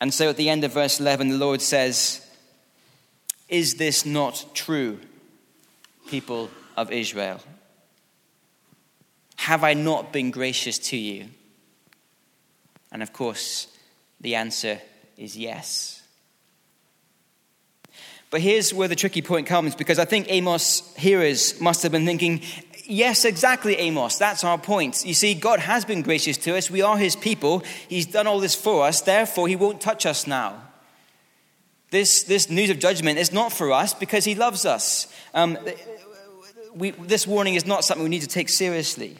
And 0.00 0.14
so, 0.14 0.28
at 0.28 0.36
the 0.36 0.50
end 0.50 0.62
of 0.62 0.72
verse 0.72 1.00
11, 1.00 1.30
the 1.30 1.36
Lord 1.36 1.60
says, 1.60 2.24
Is 3.48 3.74
this 3.74 4.06
not 4.06 4.46
true, 4.54 5.00
people 6.06 6.48
of 6.76 6.92
Israel? 6.92 7.40
Have 9.34 9.64
I 9.64 9.74
not 9.74 10.12
been 10.12 10.30
gracious 10.30 10.78
to 10.78 10.96
you? 10.96 11.26
And 12.92 13.02
of 13.02 13.12
course, 13.12 13.66
the 14.20 14.36
answer 14.36 14.80
is 15.16 15.36
yes. 15.36 16.01
But 18.32 18.40
here's 18.40 18.72
where 18.72 18.88
the 18.88 18.96
tricky 18.96 19.20
point 19.20 19.46
comes 19.46 19.74
because 19.74 19.98
I 19.98 20.06
think 20.06 20.26
Amos' 20.30 20.96
hearers 20.96 21.60
must 21.60 21.82
have 21.82 21.92
been 21.92 22.06
thinking, 22.06 22.40
yes, 22.86 23.26
exactly, 23.26 23.76
Amos, 23.76 24.16
that's 24.16 24.42
our 24.42 24.56
point. 24.56 25.04
You 25.04 25.12
see, 25.12 25.34
God 25.34 25.60
has 25.60 25.84
been 25.84 26.00
gracious 26.00 26.38
to 26.38 26.56
us. 26.56 26.70
We 26.70 26.80
are 26.80 26.96
his 26.96 27.14
people. 27.14 27.62
He's 27.88 28.06
done 28.06 28.26
all 28.26 28.40
this 28.40 28.54
for 28.54 28.86
us. 28.86 29.02
Therefore, 29.02 29.48
he 29.48 29.56
won't 29.56 29.82
touch 29.82 30.06
us 30.06 30.26
now. 30.26 30.62
This, 31.90 32.22
this 32.22 32.48
news 32.48 32.70
of 32.70 32.78
judgment 32.78 33.18
is 33.18 33.34
not 33.34 33.52
for 33.52 33.70
us 33.70 33.92
because 33.92 34.24
he 34.24 34.34
loves 34.34 34.64
us. 34.64 35.12
Um, 35.34 35.58
we, 36.74 36.92
this 36.92 37.26
warning 37.26 37.54
is 37.54 37.66
not 37.66 37.84
something 37.84 38.02
we 38.02 38.08
need 38.08 38.22
to 38.22 38.26
take 38.28 38.48
seriously. 38.48 39.18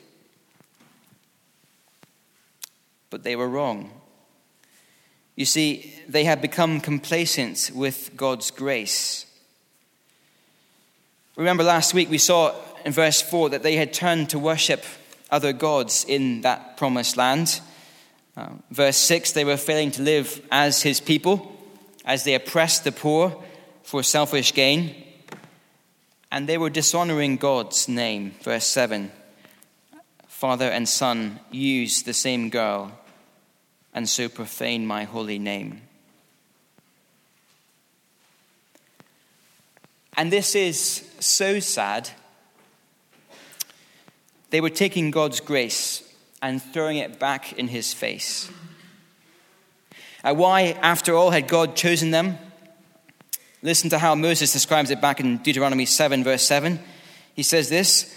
But 3.10 3.24
they 3.24 3.36
were 3.36 3.46
wrong. 3.46 3.90
You 5.34 5.46
see, 5.46 5.94
they 6.08 6.24
had 6.24 6.42
become 6.42 6.80
complacent 6.80 7.70
with 7.74 8.10
God's 8.16 8.50
grace. 8.50 9.26
Remember 11.36 11.62
last 11.64 11.94
week 11.94 12.10
we 12.10 12.18
saw 12.18 12.54
in 12.84 12.92
verse 12.92 13.22
4 13.22 13.50
that 13.50 13.62
they 13.62 13.76
had 13.76 13.94
turned 13.94 14.28
to 14.30 14.38
worship 14.38 14.84
other 15.30 15.54
gods 15.54 16.04
in 16.06 16.42
that 16.42 16.76
promised 16.76 17.16
land. 17.16 17.60
Uh, 18.36 18.48
verse 18.70 18.98
6 18.98 19.32
they 19.32 19.44
were 19.44 19.56
failing 19.56 19.90
to 19.92 20.02
live 20.02 20.42
as 20.50 20.82
his 20.82 21.00
people, 21.00 21.56
as 22.04 22.24
they 22.24 22.34
oppressed 22.34 22.84
the 22.84 22.92
poor 22.92 23.42
for 23.82 24.02
selfish 24.02 24.52
gain. 24.52 24.94
And 26.30 26.46
they 26.46 26.58
were 26.58 26.70
dishonoring 26.70 27.36
God's 27.36 27.88
name. 27.88 28.34
Verse 28.42 28.66
7 28.66 29.10
Father 30.28 30.68
and 30.68 30.88
son 30.88 31.40
used 31.50 32.04
the 32.04 32.12
same 32.12 32.50
girl 32.50 32.92
and 33.92 34.08
so 34.08 34.28
profane 34.28 34.86
my 34.86 35.04
holy 35.04 35.38
name. 35.38 35.82
And 40.16 40.30
this 40.30 40.54
is 40.54 41.08
so 41.20 41.60
sad. 41.60 42.10
They 44.50 44.60
were 44.60 44.70
taking 44.70 45.10
God's 45.10 45.40
grace 45.40 46.02
and 46.42 46.62
throwing 46.62 46.98
it 46.98 47.18
back 47.18 47.54
in 47.54 47.68
his 47.68 47.94
face. 47.94 48.50
Uh, 50.22 50.34
why, 50.34 50.78
after 50.82 51.14
all, 51.14 51.30
had 51.30 51.48
God 51.48 51.74
chosen 51.74 52.10
them? 52.10 52.38
Listen 53.62 53.90
to 53.90 53.98
how 53.98 54.14
Moses 54.14 54.52
describes 54.52 54.90
it 54.90 55.00
back 55.00 55.20
in 55.20 55.38
Deuteronomy 55.38 55.86
7, 55.86 56.22
verse 56.24 56.42
7. 56.42 56.78
He 57.34 57.42
says 57.42 57.68
this 57.68 58.14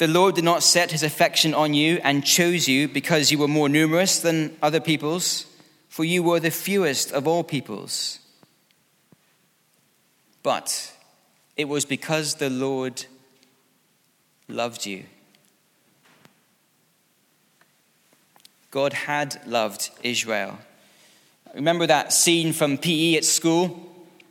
the 0.00 0.08
Lord 0.08 0.34
did 0.34 0.44
not 0.44 0.62
set 0.62 0.92
his 0.92 1.02
affection 1.02 1.52
on 1.52 1.74
you 1.74 2.00
and 2.02 2.24
chose 2.24 2.66
you 2.66 2.88
because 2.88 3.30
you 3.30 3.36
were 3.36 3.46
more 3.46 3.68
numerous 3.68 4.20
than 4.20 4.56
other 4.62 4.80
peoples, 4.80 5.44
for 5.90 6.04
you 6.04 6.22
were 6.22 6.40
the 6.40 6.50
fewest 6.50 7.12
of 7.12 7.28
all 7.28 7.44
peoples. 7.44 8.18
But 10.42 10.94
it 11.54 11.66
was 11.66 11.84
because 11.84 12.36
the 12.36 12.48
Lord 12.48 13.04
loved 14.48 14.86
you. 14.86 15.04
God 18.70 18.94
had 18.94 19.38
loved 19.46 19.90
Israel. 20.02 20.60
Remember 21.54 21.86
that 21.86 22.14
scene 22.14 22.54
from 22.54 22.78
PE 22.78 23.16
at 23.16 23.26
school 23.26 23.89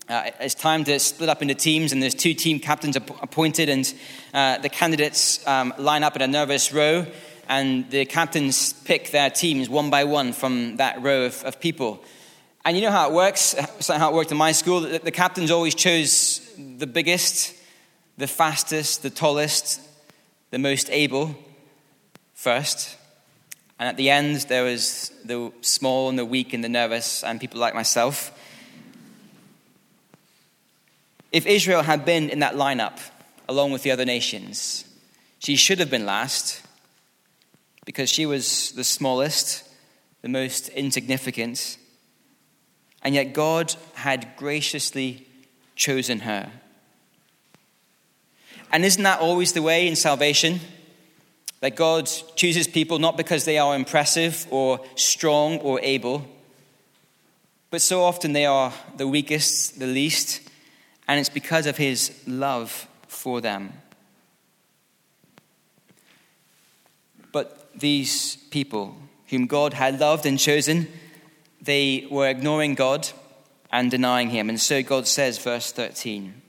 uh, 0.09 0.31
it's 0.39 0.55
time 0.55 0.83
to 0.83 0.97
split 0.99 1.29
up 1.29 1.43
into 1.43 1.53
teams, 1.53 1.91
and 1.91 2.01
there's 2.01 2.15
two 2.15 2.33
team 2.33 2.59
captains 2.59 2.95
appointed, 2.95 3.69
and 3.69 3.93
uh, 4.33 4.57
the 4.57 4.69
candidates 4.69 5.45
um, 5.47 5.71
line 5.77 6.01
up 6.01 6.15
in 6.15 6.23
a 6.23 6.27
nervous 6.27 6.73
row, 6.73 7.05
and 7.47 7.87
the 7.91 8.05
captains 8.05 8.73
pick 8.73 9.11
their 9.11 9.29
teams 9.29 9.69
one 9.69 9.91
by 9.91 10.03
one 10.05 10.33
from 10.33 10.77
that 10.77 10.99
row 11.03 11.25
of, 11.25 11.43
of 11.43 11.59
people. 11.59 12.03
And 12.65 12.75
you 12.75 12.81
know 12.81 12.91
how 12.91 13.09
it 13.09 13.13
works? 13.13 13.55
It's 13.77 13.87
how 13.87 14.09
it 14.09 14.15
worked 14.15 14.31
in 14.31 14.37
my 14.37 14.51
school. 14.51 14.81
The, 14.81 14.97
the 14.97 15.11
captains 15.11 15.51
always 15.51 15.75
chose 15.75 16.41
the 16.57 16.87
biggest, 16.87 17.55
the 18.17 18.27
fastest, 18.27 19.03
the 19.03 19.11
tallest, 19.11 19.79
the 20.49 20.57
most 20.57 20.89
able 20.89 21.35
first. 22.33 22.97
And 23.77 23.87
at 23.87 23.95
the 23.95 24.09
end, 24.09 24.37
there 24.49 24.63
was 24.63 25.11
the 25.23 25.51
small 25.61 26.09
and 26.09 26.17
the 26.17 26.25
weak 26.25 26.53
and 26.53 26.63
the 26.63 26.69
nervous, 26.69 27.23
and 27.23 27.39
people 27.39 27.59
like 27.59 27.75
myself. 27.75 28.31
If 31.31 31.45
Israel 31.45 31.83
had 31.83 32.05
been 32.05 32.29
in 32.29 32.39
that 32.39 32.55
lineup 32.55 32.99
along 33.47 33.71
with 33.71 33.83
the 33.83 33.91
other 33.91 34.05
nations, 34.05 34.85
she 35.37 35.55
should 35.55 35.79
have 35.79 35.89
been 35.89 36.05
last 36.05 36.61
because 37.85 38.09
she 38.09 38.25
was 38.25 38.71
the 38.71 38.83
smallest, 38.83 39.67
the 40.21 40.29
most 40.29 40.69
insignificant, 40.69 41.77
and 43.01 43.15
yet 43.15 43.33
God 43.33 43.75
had 43.93 44.35
graciously 44.37 45.27
chosen 45.75 46.21
her. 46.21 46.51
And 48.71 48.83
isn't 48.83 49.03
that 49.03 49.19
always 49.19 49.53
the 49.53 49.61
way 49.61 49.87
in 49.87 49.95
salvation? 49.95 50.59
That 51.61 51.75
God 51.75 52.09
chooses 52.35 52.67
people 52.67 52.99
not 52.99 53.17
because 53.17 53.45
they 53.45 53.57
are 53.57 53.75
impressive 53.75 54.47
or 54.49 54.79
strong 54.95 55.59
or 55.59 55.79
able, 55.81 56.27
but 57.69 57.81
so 57.81 58.03
often 58.03 58.33
they 58.33 58.45
are 58.45 58.73
the 58.97 59.07
weakest, 59.07 59.79
the 59.79 59.87
least, 59.87 60.48
and 61.09 61.19
it's 61.19 61.27
because 61.27 61.65
of 61.65 61.75
his 61.75 62.11
love 62.27 62.87
for 63.07 63.41
them. 63.41 63.73
But 67.31 67.71
these 67.73 68.35
people, 68.51 68.95
whom 69.29 69.47
God 69.47 69.73
had 69.73 69.99
loved 69.99 70.27
and 70.27 70.37
chosen, 70.37 70.87
they 71.59 72.05
were 72.11 72.29
ignoring 72.29 72.75
God 72.75 73.09
and 73.71 73.89
denying 73.89 74.29
him. 74.29 74.49
And 74.49 74.61
so 74.61 74.83
God 74.83 75.07
says, 75.07 75.39
verse 75.39 75.71
13 75.71 76.39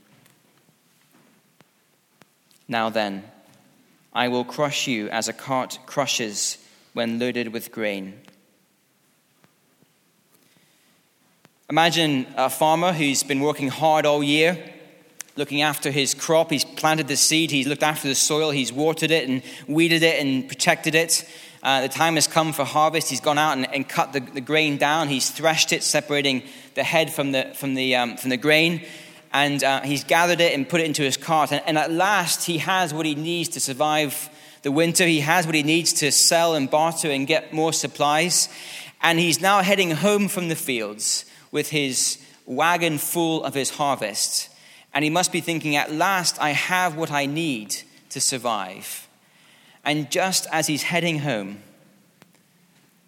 Now 2.68 2.90
then, 2.90 3.24
I 4.12 4.28
will 4.28 4.44
crush 4.44 4.86
you 4.86 5.08
as 5.08 5.26
a 5.26 5.32
cart 5.32 5.78
crushes 5.86 6.58
when 6.92 7.18
loaded 7.18 7.54
with 7.54 7.72
grain. 7.72 8.20
Imagine 11.70 12.26
a 12.36 12.50
farmer 12.50 12.92
who's 12.92 13.22
been 13.22 13.38
working 13.38 13.68
hard 13.68 14.04
all 14.04 14.24
year, 14.24 14.58
looking 15.36 15.62
after 15.62 15.92
his 15.92 16.14
crop. 16.14 16.50
He's 16.50 16.64
planted 16.64 17.06
the 17.06 17.16
seed, 17.16 17.52
he's 17.52 17.68
looked 17.68 17.84
after 17.84 18.08
the 18.08 18.16
soil, 18.16 18.50
he's 18.50 18.72
watered 18.72 19.12
it 19.12 19.28
and 19.28 19.40
weeded 19.68 20.02
it 20.02 20.20
and 20.20 20.48
protected 20.48 20.96
it. 20.96 21.24
Uh, 21.62 21.82
the 21.82 21.88
time 21.88 22.16
has 22.16 22.26
come 22.26 22.52
for 22.52 22.64
harvest. 22.64 23.08
He's 23.08 23.20
gone 23.20 23.38
out 23.38 23.56
and, 23.56 23.72
and 23.72 23.88
cut 23.88 24.12
the, 24.12 24.18
the, 24.18 24.40
grain 24.40 24.78
down. 24.78 25.06
He's 25.06 25.30
threshed 25.30 25.72
it, 25.72 25.84
separating 25.84 26.42
the 26.74 26.82
head 26.82 27.12
from 27.12 27.30
the, 27.30 27.52
from 27.54 27.74
the, 27.74 27.94
um, 27.94 28.16
from 28.16 28.30
the 28.30 28.36
grain. 28.36 28.84
And 29.32 29.62
uh, 29.62 29.82
he's 29.82 30.02
gathered 30.02 30.40
it 30.40 30.52
and 30.52 30.68
put 30.68 30.80
it 30.80 30.86
into 30.86 31.02
his 31.02 31.16
cart. 31.16 31.52
And, 31.52 31.62
and 31.66 31.78
at 31.78 31.92
last, 31.92 32.46
he 32.46 32.58
has 32.58 32.92
what 32.92 33.06
he 33.06 33.14
needs 33.14 33.48
to 33.50 33.60
survive 33.60 34.28
the 34.62 34.72
winter. 34.72 35.06
He 35.06 35.20
has 35.20 35.46
what 35.46 35.54
he 35.54 35.62
needs 35.62 35.92
to 35.92 36.10
sell 36.10 36.56
and 36.56 36.68
barter 36.68 37.12
and 37.12 37.28
get 37.28 37.52
more 37.52 37.72
supplies. 37.72 38.48
And 39.02 39.20
he's 39.20 39.40
now 39.40 39.62
heading 39.62 39.92
home 39.92 40.26
from 40.26 40.48
the 40.48 40.56
fields 40.56 41.26
with 41.50 41.70
his 41.70 42.18
wagon 42.46 42.98
full 42.98 43.44
of 43.44 43.54
his 43.54 43.70
harvest. 43.70 44.48
And 44.92 45.04
he 45.04 45.10
must 45.10 45.32
be 45.32 45.40
thinking, 45.40 45.76
at 45.76 45.92
last 45.92 46.40
I 46.40 46.50
have 46.50 46.96
what 46.96 47.10
I 47.10 47.26
need 47.26 47.76
to 48.10 48.20
survive. 48.20 49.08
And 49.84 50.10
just 50.10 50.46
as 50.52 50.66
he's 50.66 50.82
heading 50.82 51.20
home, 51.20 51.62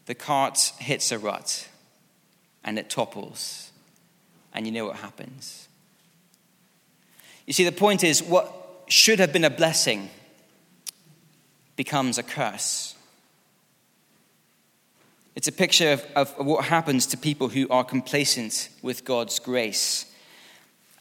the 0.06 0.14
cart 0.14 0.72
hits 0.78 1.12
a 1.12 1.18
rut 1.18 1.68
and 2.64 2.78
it 2.78 2.88
topples. 2.88 3.70
And 4.54 4.66
you 4.66 4.72
know 4.72 4.86
what 4.86 4.96
happens. 4.96 5.68
You 7.46 7.52
see, 7.52 7.64
the 7.64 7.72
point 7.72 8.04
is 8.04 8.22
what 8.22 8.84
should 8.88 9.18
have 9.18 9.32
been 9.32 9.44
a 9.44 9.50
blessing 9.50 10.10
becomes 11.76 12.18
a 12.18 12.22
curse. 12.22 12.91
It's 15.34 15.48
a 15.48 15.52
picture 15.52 15.92
of, 15.92 16.06
of 16.14 16.46
what 16.46 16.66
happens 16.66 17.06
to 17.06 17.16
people 17.16 17.48
who 17.48 17.66
are 17.70 17.84
complacent 17.84 18.68
with 18.82 19.04
God's 19.04 19.38
grace. 19.38 20.06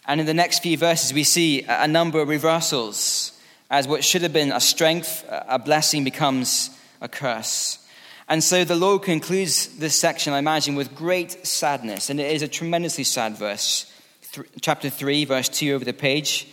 And 0.07 0.19
in 0.21 0.25
the 0.25 0.33
next 0.33 0.63
few 0.63 0.77
verses, 0.77 1.13
we 1.13 1.23
see 1.23 1.63
a 1.67 1.87
number 1.87 2.21
of 2.21 2.29
reversals 2.29 3.37
as 3.69 3.87
what 3.87 4.03
should 4.03 4.21
have 4.21 4.33
been 4.33 4.51
a 4.51 4.59
strength, 4.59 5.25
a 5.29 5.59
blessing 5.59 6.03
becomes 6.03 6.69
a 7.01 7.07
curse. 7.07 7.79
And 8.27 8.43
so 8.43 8.63
the 8.63 8.75
Lord 8.75 9.03
concludes 9.03 9.67
this 9.77 9.99
section, 9.99 10.33
I 10.33 10.39
imagine, 10.39 10.75
with 10.75 10.95
great 10.95 11.45
sadness. 11.45 12.09
And 12.09 12.19
it 12.19 12.31
is 12.31 12.41
a 12.41 12.47
tremendously 12.47 13.03
sad 13.03 13.37
verse. 13.37 13.91
Th- 14.31 14.47
chapter 14.61 14.89
3, 14.89 15.25
verse 15.25 15.49
2 15.49 15.73
over 15.73 15.83
the 15.83 15.93
page. 15.93 16.47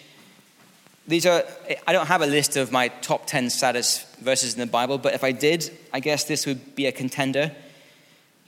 These 1.07 1.27
are, 1.27 1.45
I 1.87 1.93
don't 1.93 2.07
have 2.07 2.23
a 2.23 2.27
list 2.27 2.57
of 2.57 2.71
my 2.73 2.89
top 2.89 3.27
10 3.27 3.51
saddest 3.51 4.17
verses 4.17 4.55
in 4.55 4.61
the 4.61 4.67
Bible, 4.67 4.99
but 4.99 5.15
if 5.15 5.25
I 5.25 5.33
did, 5.33 5.71
I 5.93 6.01
guess 6.01 6.25
this 6.25 6.47
would 6.47 6.75
be 6.75 6.87
a 6.87 6.93
contender. 6.93 7.53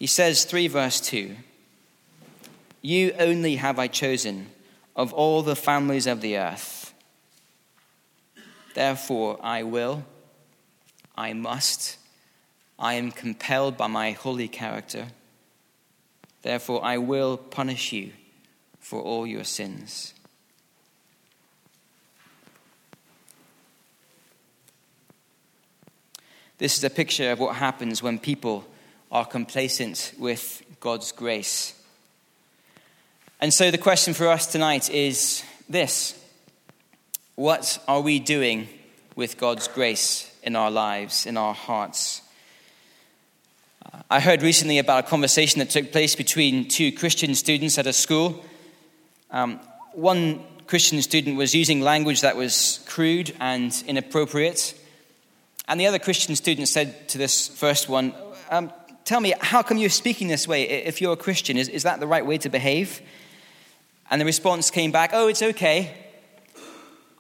He 0.01 0.07
says, 0.07 0.47
3 0.47 0.67
verse 0.69 0.99
2 1.03 1.37
You 2.81 3.13
only 3.19 3.57
have 3.57 3.79
I 3.79 3.87
chosen 3.87 4.47
of 4.97 5.13
all 5.13 5.43
the 5.43 5.55
families 5.55 6.07
of 6.07 6.23
the 6.23 6.39
earth. 6.39 6.95
Therefore, 8.75 9.39
I 9.43 9.63
will, 9.63 10.05
I 11.17 11.35
must, 11.35 11.99
I 12.79 12.95
am 12.95 13.13
compelled 13.13 13.77
by 13.77 13.89
my 13.89 14.13
holy 14.13 14.49
character. 14.49 15.09
Therefore, 16.41 16.83
I 16.83 16.97
will 16.97 17.37
punish 17.37 17.93
you 17.93 18.13
for 18.79 19.03
all 19.03 19.27
your 19.27 19.45
sins. 19.45 20.15
This 26.57 26.79
is 26.79 26.85
a 26.85 26.91
picture 26.91 27.33
of 27.33 27.39
what 27.39 27.57
happens 27.57 28.03
when 28.03 28.19
people 28.19 28.65
are 29.11 29.27
complacent 29.27 30.13
with 30.19 30.63
God's 30.81 31.13
grace. 31.13 31.75
And 33.41 33.53
so 33.53 33.71
the 33.71 33.79
question 33.79 34.15
for 34.15 34.29
us 34.29 34.47
tonight 34.47 34.91
is 34.91 35.43
this 35.69 36.15
What 37.35 37.83
are 37.89 38.01
we 38.01 38.19
doing 38.19 38.69
with 39.17 39.39
God's 39.39 39.69
grace 39.69 40.31
in 40.43 40.57
our 40.57 40.71
lives, 40.71 41.27
in 41.27 41.37
our 41.37 41.55
hearts? 41.55 42.23
I 44.09 44.21
heard 44.21 44.43
recently 44.43 44.79
about 44.79 45.05
a 45.05 45.09
conversation 45.09 45.59
that 45.59 45.71
took 45.71 45.91
place 45.91 46.15
between 46.15 46.69
two 46.69 46.93
Christian 46.93 47.35
students 47.35 47.79
at 47.79 47.87
a 47.87 47.93
school. 47.93 48.45
Um, 49.31 49.59
one 49.93 50.45
Christian 50.67 51.03
student 51.03 51.37
was 51.37 51.55
using 51.55 51.81
language 51.81 52.21
that 52.21 52.37
was 52.37 52.81
crude 52.87 53.35
and 53.41 53.73
inappropriate. 53.89 54.75
And 55.67 55.81
the 55.81 55.87
other 55.87 55.99
Christian 55.99 56.37
student 56.37 56.69
said 56.69 57.09
to 57.09 57.19
this 57.19 57.49
first 57.49 57.89
one, 57.89 58.15
um, 58.51 58.73
Tell 59.11 59.21
me, 59.21 59.35
how 59.41 59.65
come 59.65 59.77
you're 59.77 59.91
speaking 59.91 60.29
this 60.29 60.47
way 60.47 60.63
if 60.69 61.01
you're 61.01 61.15
a 61.15 61.17
Christian? 61.17 61.57
Is, 61.57 61.69
is 61.69 61.83
that 61.83 61.99
the 61.99 62.07
right 62.07 62.25
way 62.25 62.39
to 62.39 62.49
behave? 62.49 63.03
And 64.09 64.21
the 64.21 64.25
response 64.25 64.71
came 64.71 64.93
back, 64.93 65.11
Oh, 65.13 65.27
it's 65.27 65.43
okay. 65.43 65.93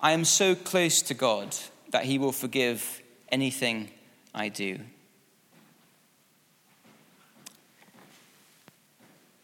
I 0.01 0.13
am 0.13 0.25
so 0.25 0.55
close 0.55 1.03
to 1.03 1.15
God 1.15 1.57
that 1.91 2.05
He 2.05 2.17
will 2.17 2.31
forgive 2.31 3.03
anything 3.29 3.89
I 4.33 4.51
do. 4.51 4.79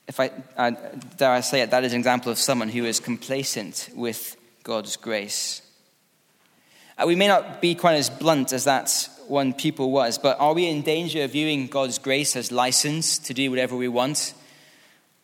if 0.07 0.21
I 0.21 0.31
uh, 0.57 0.71
dare 1.17 1.33
I 1.33 1.41
say 1.41 1.63
it, 1.63 1.73
that 1.73 1.83
is 1.83 1.95
an 1.95 1.99
example 1.99 2.31
of 2.31 2.39
someone 2.39 2.69
who 2.69 2.85
is 2.85 3.01
complacent 3.01 3.91
with 3.93 4.37
God's 4.63 4.95
grace. 4.97 5.63
Uh, 6.97 7.07
we 7.09 7.17
may 7.17 7.27
not 7.27 7.61
be 7.61 7.75
quite 7.75 7.97
as 7.97 8.09
blunt 8.09 8.53
as 8.53 8.67
that 8.67 9.09
one 9.29 9.53
people 9.53 9.91
was, 9.91 10.19
but 10.19 10.39
are 10.41 10.55
we 10.55 10.67
in 10.69 10.83
danger 10.83 11.23
of 11.25 11.33
viewing 11.33 11.67
God's 11.67 11.99
grace 11.99 12.37
as 12.37 12.53
license 12.53 13.19
to 13.19 13.35
do 13.35 13.51
whatever 13.51 13.77
we 13.77 13.89
want? 13.89 14.35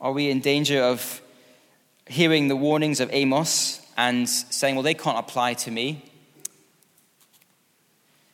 Are 0.00 0.12
we 0.12 0.30
in 0.30 0.40
danger 0.40 0.82
of 0.82 1.20
hearing 2.06 2.48
the 2.48 2.56
warnings 2.56 3.00
of 3.00 3.08
Amos 3.12 3.80
and 3.96 4.28
saying, 4.28 4.74
well, 4.74 4.82
they 4.82 4.94
can't 4.94 5.18
apply 5.18 5.54
to 5.54 5.70
me? 5.70 6.04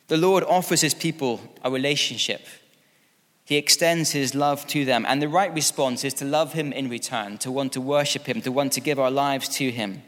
The 0.07 0.17
Lord 0.17 0.43
offers 0.43 0.81
his 0.81 0.93
people 0.93 1.39
a 1.63 1.69
relationship 1.69 2.41
he 3.49 3.57
extends 3.57 4.11
his 4.11 4.35
love 4.35 4.67
to 4.67 4.85
them. 4.85 5.07
And 5.07 5.19
the 5.19 5.27
right 5.27 5.51
response 5.51 6.03
is 6.03 6.13
to 6.15 6.25
love 6.25 6.53
him 6.53 6.71
in 6.71 6.87
return, 6.87 7.39
to 7.39 7.51
want 7.51 7.73
to 7.73 7.81
worship 7.81 8.27
him, 8.27 8.43
to 8.43 8.51
want 8.51 8.73
to 8.73 8.79
give 8.79 8.99
our 8.99 9.09
lives 9.09 9.49
to 9.57 9.71
him. 9.71 10.03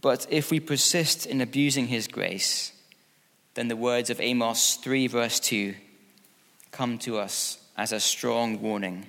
But 0.00 0.26
if 0.30 0.50
we 0.50 0.58
persist 0.58 1.26
in 1.26 1.42
abusing 1.42 1.88
his 1.88 2.08
grace, 2.08 2.72
then 3.56 3.68
the 3.68 3.76
words 3.76 4.10
of 4.10 4.20
Amos 4.20 4.74
3, 4.74 5.06
verse 5.06 5.40
2, 5.40 5.74
come 6.70 6.98
to 6.98 7.16
us 7.16 7.58
as 7.74 7.90
a 7.90 7.98
strong 7.98 8.60
warning. 8.60 9.06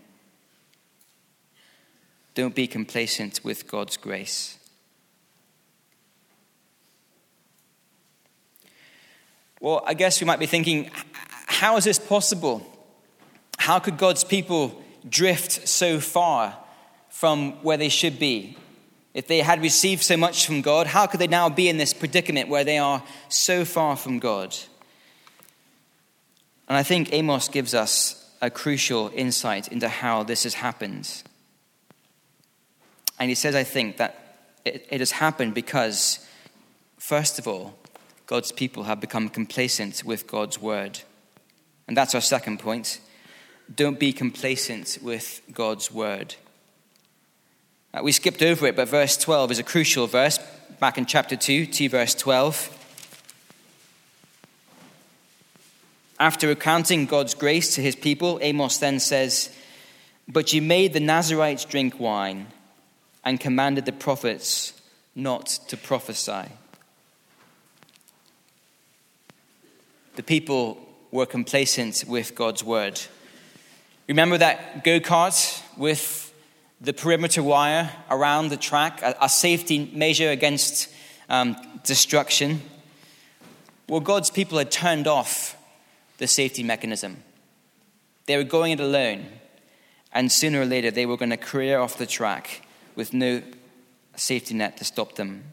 Don't 2.33 2.55
be 2.55 2.65
complacent 2.65 3.41
with 3.43 3.67
God's 3.67 3.97
grace. 3.97 4.57
Well, 9.60 9.83
I 9.86 9.93
guess 9.93 10.21
we 10.21 10.25
might 10.25 10.39
be 10.39 10.45
thinking, 10.45 10.91
how 11.47 11.75
is 11.75 11.83
this 11.83 11.99
possible? 11.99 12.65
How 13.57 13.79
could 13.79 13.97
God's 13.97 14.23
people 14.23 14.81
drift 15.10 15.67
so 15.67 15.99
far 15.99 16.57
from 17.10 17.51
where 17.63 17.75
they 17.75 17.89
should 17.89 18.17
be? 18.17 18.55
If 19.17 19.25
they 19.25 19.39
had 19.39 19.63
received 19.63 20.03
so 20.03 20.15
much 20.15 20.45
from 20.45 20.62
God, 20.62 20.86
how 20.86 21.08
could 21.08 21.19
they 21.19 21.25
now 21.25 21.49
be 21.49 21.69
in 21.69 21.77
this 21.77 21.91
predicament 21.91 22.49
where 22.49 22.63
they 22.63 22.77
are 22.77 23.01
so 23.30 23.65
far 23.65 23.95
from 23.95 24.19
God? 24.19 24.56
And 26.67 26.77
I 26.77 26.84
think 26.84 27.12
Amos 27.12 27.47
gives 27.47 27.73
us 27.73 28.32
a 28.43 28.51
crucial 28.51 29.10
insight 29.15 29.69
into 29.69 29.89
how 29.89 30.21
this 30.21 30.43
has 30.43 30.53
happened. 30.53 31.23
And 33.19 33.30
he 33.30 33.34
says, 33.34 33.56
I 33.56 33.63
think, 33.63 33.97
that 33.97 34.38
it, 34.63 34.99
has 34.99 35.13
happened 35.13 35.56
because, 35.56 36.23
first 36.99 37.39
of 37.39 37.47
all, 37.47 37.73
God's 38.27 38.51
people 38.51 38.84
have 38.84 39.01
become 39.01 39.30
complacent 39.30 40.03
with 40.06 40.27
God's 40.27 40.62
word. 40.62 40.99
And 41.88 41.97
that's 41.97 42.13
our 42.13 42.21
second 42.21 42.60
point. 42.60 42.99
Don't 43.75 43.99
be 43.99 44.13
complacent 44.13 44.99
with 45.01 45.41
God's 45.51 45.91
word. 45.91 46.36
Uh, 47.97 48.03
we 48.03 48.12
skipped 48.12 48.43
over 48.43 48.67
it, 48.67 48.75
but 48.75 48.88
verse 48.88 49.17
12 49.17 49.51
is 49.51 49.60
a 49.60 49.63
crucial 49.63 50.05
verse 50.05 50.39
back 50.79 50.97
in 50.99 51.05
chapter 51.05 51.36
2, 51.36 51.65
2 51.65 51.89
verse 51.89 52.13
12. 52.13 52.73
After 56.19 56.47
recounting 56.47 57.05
God's 57.07 57.33
grace 57.33 57.73
to 57.75 57.81
his 57.81 57.95
people, 57.95 58.38
Amos 58.41 58.77
then 58.77 58.99
says, 58.99 59.55
But 60.27 60.53
you 60.53 60.62
made 60.62 60.93
the 60.93 60.99
Nazarites 60.99 61.65
drink 61.65 61.99
wine 61.99 62.47
and 63.23 63.39
commanded 63.39 63.86
the 63.86 63.91
prophets 63.93 64.79
not 65.15 65.47
to 65.69 65.77
prophesy. 65.77 66.51
The 70.17 70.23
people 70.23 70.77
were 71.10 71.25
complacent 71.25 72.03
with 72.07 72.36
God's 72.36 72.63
word. 72.63 73.01
Remember 74.07 74.38
that 74.38 74.83
go 74.83 74.99
kart 74.99 75.63
with 75.77 76.26
the 76.79 76.93
perimeter 76.93 77.41
wire 77.41 77.91
around 78.09 78.49
the 78.49 78.57
track, 78.57 79.01
a, 79.01 79.15
a 79.21 79.29
safety 79.29 79.89
measure 79.93 80.29
against 80.29 80.89
um, 81.29 81.55
destruction? 81.83 82.61
Well, 83.87 84.01
God's 84.01 84.29
people 84.29 84.57
had 84.57 84.71
turned 84.71 85.07
off 85.07 85.57
the 86.17 86.27
safety 86.27 86.63
mechanism. 86.63 87.23
They 88.25 88.37
were 88.37 88.43
going 88.43 88.73
it 88.73 88.79
alone, 88.79 89.25
and 90.11 90.31
sooner 90.31 90.61
or 90.61 90.65
later 90.65 90.91
they 90.91 91.05
were 91.05 91.17
going 91.17 91.29
to 91.29 91.37
career 91.37 91.79
off 91.79 91.97
the 91.97 92.05
track 92.05 92.65
with 92.95 93.13
no 93.13 93.41
safety 94.15 94.53
net 94.53 94.77
to 94.77 94.83
stop 94.83 95.15
them. 95.15 95.43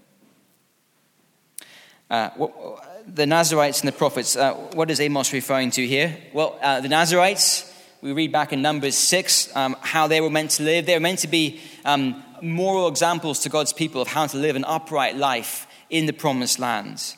Uh, 2.10 2.30
the 3.06 3.26
Nazarites 3.26 3.80
and 3.80 3.88
the 3.88 3.92
prophets, 3.92 4.36
uh, 4.36 4.54
what 4.74 4.90
is 4.90 5.00
Amos 5.00 5.32
referring 5.32 5.70
to 5.72 5.86
here? 5.86 6.16
Well, 6.32 6.58
uh, 6.62 6.80
the 6.80 6.88
Nazarites, 6.88 7.70
we 8.04 8.12
read 8.12 8.32
back 8.32 8.52
in 8.52 8.60
Numbers 8.60 8.98
6 8.98 9.56
um, 9.56 9.76
how 9.80 10.06
they 10.06 10.20
were 10.20 10.28
meant 10.28 10.50
to 10.50 10.62
live. 10.62 10.84
They 10.84 10.92
were 10.92 11.00
meant 11.00 11.20
to 11.20 11.26
be 11.26 11.58
um, 11.86 12.22
moral 12.42 12.86
examples 12.86 13.38
to 13.40 13.48
God's 13.48 13.72
people 13.72 14.02
of 14.02 14.08
how 14.08 14.26
to 14.26 14.36
live 14.36 14.56
an 14.56 14.64
upright 14.66 15.16
life 15.16 15.66
in 15.88 16.04
the 16.04 16.12
promised 16.12 16.58
land. 16.58 17.16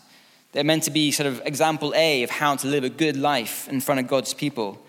They're 0.53 0.63
meant 0.63 0.85
to 0.85 0.93
be 0.93 1.11
sort 1.11 1.27
of 1.27 1.43
example 1.45 1.93
A 1.97 2.23
of 2.23 2.31
how 2.31 2.55
to 2.55 2.69
live 2.69 2.85
a 2.85 2.89
good 2.89 3.17
life 3.17 3.67
in 3.67 3.81
front 3.81 3.99
of 3.99 4.07
God's 4.07 4.33
people. 4.33 4.81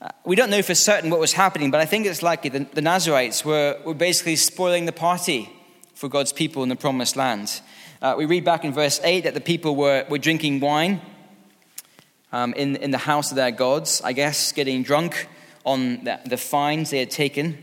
Uh, 0.00 0.10
we 0.24 0.36
don't 0.36 0.50
know 0.50 0.62
for 0.62 0.76
certain 0.76 1.10
what 1.10 1.18
was 1.18 1.32
happening, 1.32 1.72
but 1.72 1.80
I 1.80 1.84
think 1.84 2.06
it's 2.06 2.22
likely 2.22 2.50
the, 2.50 2.68
the 2.72 2.80
Nazarites 2.80 3.44
were, 3.44 3.80
were 3.84 3.92
basically 3.92 4.36
spoiling 4.36 4.86
the 4.86 4.92
party 4.92 5.50
for 5.94 6.08
God's 6.08 6.32
people 6.32 6.62
in 6.62 6.68
the 6.68 6.76
promised 6.76 7.16
land. 7.16 7.60
Uh, 8.00 8.14
we 8.16 8.24
read 8.24 8.44
back 8.44 8.64
in 8.64 8.72
verse 8.72 9.00
8 9.02 9.24
that 9.24 9.34
the 9.34 9.40
people 9.40 9.74
were, 9.74 10.06
were 10.08 10.18
drinking 10.18 10.60
wine 10.60 11.00
um, 12.34 12.52
in, 12.54 12.74
in 12.76 12.90
the 12.90 12.98
house 12.98 13.30
of 13.30 13.36
their 13.36 13.52
gods, 13.52 14.02
I 14.02 14.12
guess, 14.12 14.50
getting 14.50 14.82
drunk 14.82 15.28
on 15.64 16.02
the, 16.02 16.18
the 16.26 16.36
fines 16.36 16.90
they 16.90 16.98
had 16.98 17.10
taken. 17.10 17.56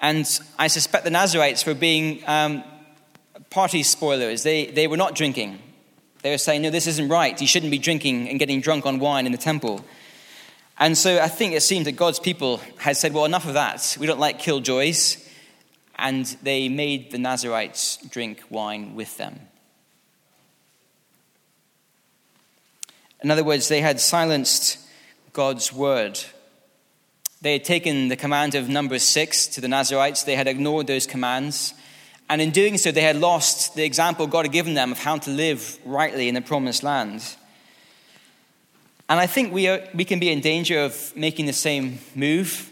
And 0.00 0.26
I 0.58 0.66
suspect 0.66 1.04
the 1.04 1.10
Nazarites 1.10 1.64
were 1.64 1.74
being 1.74 2.20
um, 2.26 2.64
party 3.50 3.84
spoilers. 3.84 4.42
They, 4.42 4.66
they 4.66 4.88
were 4.88 4.96
not 4.96 5.14
drinking. 5.14 5.60
They 6.22 6.32
were 6.32 6.38
saying, 6.38 6.62
no, 6.62 6.70
this 6.70 6.88
isn't 6.88 7.08
right. 7.08 7.40
You 7.40 7.46
shouldn't 7.46 7.70
be 7.70 7.78
drinking 7.78 8.28
and 8.28 8.40
getting 8.40 8.60
drunk 8.60 8.86
on 8.86 8.98
wine 8.98 9.24
in 9.24 9.30
the 9.30 9.38
temple. 9.38 9.84
And 10.76 10.98
so 10.98 11.20
I 11.20 11.28
think 11.28 11.52
it 11.52 11.62
seems 11.62 11.84
that 11.84 11.92
God's 11.92 12.18
people 12.18 12.60
had 12.78 12.96
said, 12.96 13.14
well, 13.14 13.24
enough 13.24 13.46
of 13.46 13.54
that. 13.54 13.96
We 14.00 14.08
don't 14.08 14.18
like 14.18 14.40
killjoys. 14.40 15.24
and 15.96 16.26
they 16.42 16.68
made 16.68 17.12
the 17.12 17.18
Nazarites 17.18 17.98
drink 18.10 18.42
wine 18.50 18.96
with 18.96 19.16
them. 19.16 19.38
In 23.24 23.30
other 23.30 23.42
words, 23.42 23.68
they 23.68 23.80
had 23.80 24.00
silenced 24.00 24.78
God's 25.32 25.72
word. 25.72 26.20
They 27.40 27.54
had 27.54 27.64
taken 27.64 28.08
the 28.08 28.16
command 28.16 28.54
of 28.54 28.68
number 28.68 28.98
six 28.98 29.46
to 29.46 29.62
the 29.62 29.68
Nazarites, 29.68 30.24
they 30.24 30.36
had 30.36 30.46
ignored 30.46 30.86
those 30.86 31.06
commands. 31.06 31.72
And 32.28 32.42
in 32.42 32.50
doing 32.50 32.76
so, 32.76 32.92
they 32.92 33.00
had 33.00 33.16
lost 33.16 33.76
the 33.76 33.84
example 33.84 34.26
God 34.26 34.44
had 34.44 34.52
given 34.52 34.74
them 34.74 34.92
of 34.92 34.98
how 34.98 35.16
to 35.16 35.30
live 35.30 35.78
rightly 35.86 36.28
in 36.28 36.34
the 36.34 36.42
promised 36.42 36.82
land. 36.82 37.22
And 39.08 39.18
I 39.18 39.26
think 39.26 39.54
we, 39.54 39.68
are, 39.68 39.82
we 39.94 40.04
can 40.04 40.20
be 40.20 40.30
in 40.30 40.40
danger 40.40 40.80
of 40.80 41.16
making 41.16 41.46
the 41.46 41.54
same 41.54 42.00
move. 42.14 42.70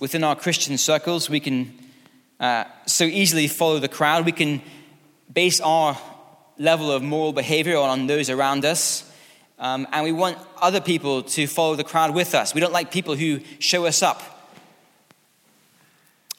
Within 0.00 0.22
our 0.22 0.36
Christian 0.36 0.76
circles, 0.76 1.30
we 1.30 1.40
can 1.40 1.72
uh, 2.40 2.64
so 2.84 3.04
easily 3.04 3.48
follow 3.48 3.78
the 3.78 3.88
crowd. 3.88 4.26
We 4.26 4.32
can 4.32 4.60
base 5.32 5.62
our 5.62 5.96
level 6.58 6.90
of 6.90 7.02
moral 7.02 7.32
behavior 7.32 7.78
on 7.78 8.06
those 8.06 8.28
around 8.28 8.66
us. 8.66 9.10
Um, 9.58 9.86
and 9.92 10.04
we 10.04 10.12
want 10.12 10.38
other 10.60 10.80
people 10.80 11.22
to 11.22 11.46
follow 11.46 11.76
the 11.76 11.84
crowd 11.84 12.12
with 12.12 12.34
us. 12.34 12.54
We 12.54 12.60
don't 12.60 12.72
like 12.72 12.90
people 12.90 13.14
who 13.14 13.40
show 13.60 13.86
us 13.86 14.02
up. 14.02 14.22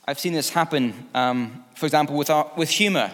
I've 0.05 0.19
seen 0.19 0.33
this 0.33 0.49
happen, 0.49 1.07
um, 1.13 1.63
for 1.75 1.85
example, 1.85 2.15
with, 2.15 2.29
our, 2.29 2.51
with 2.57 2.69
humor. 2.69 3.11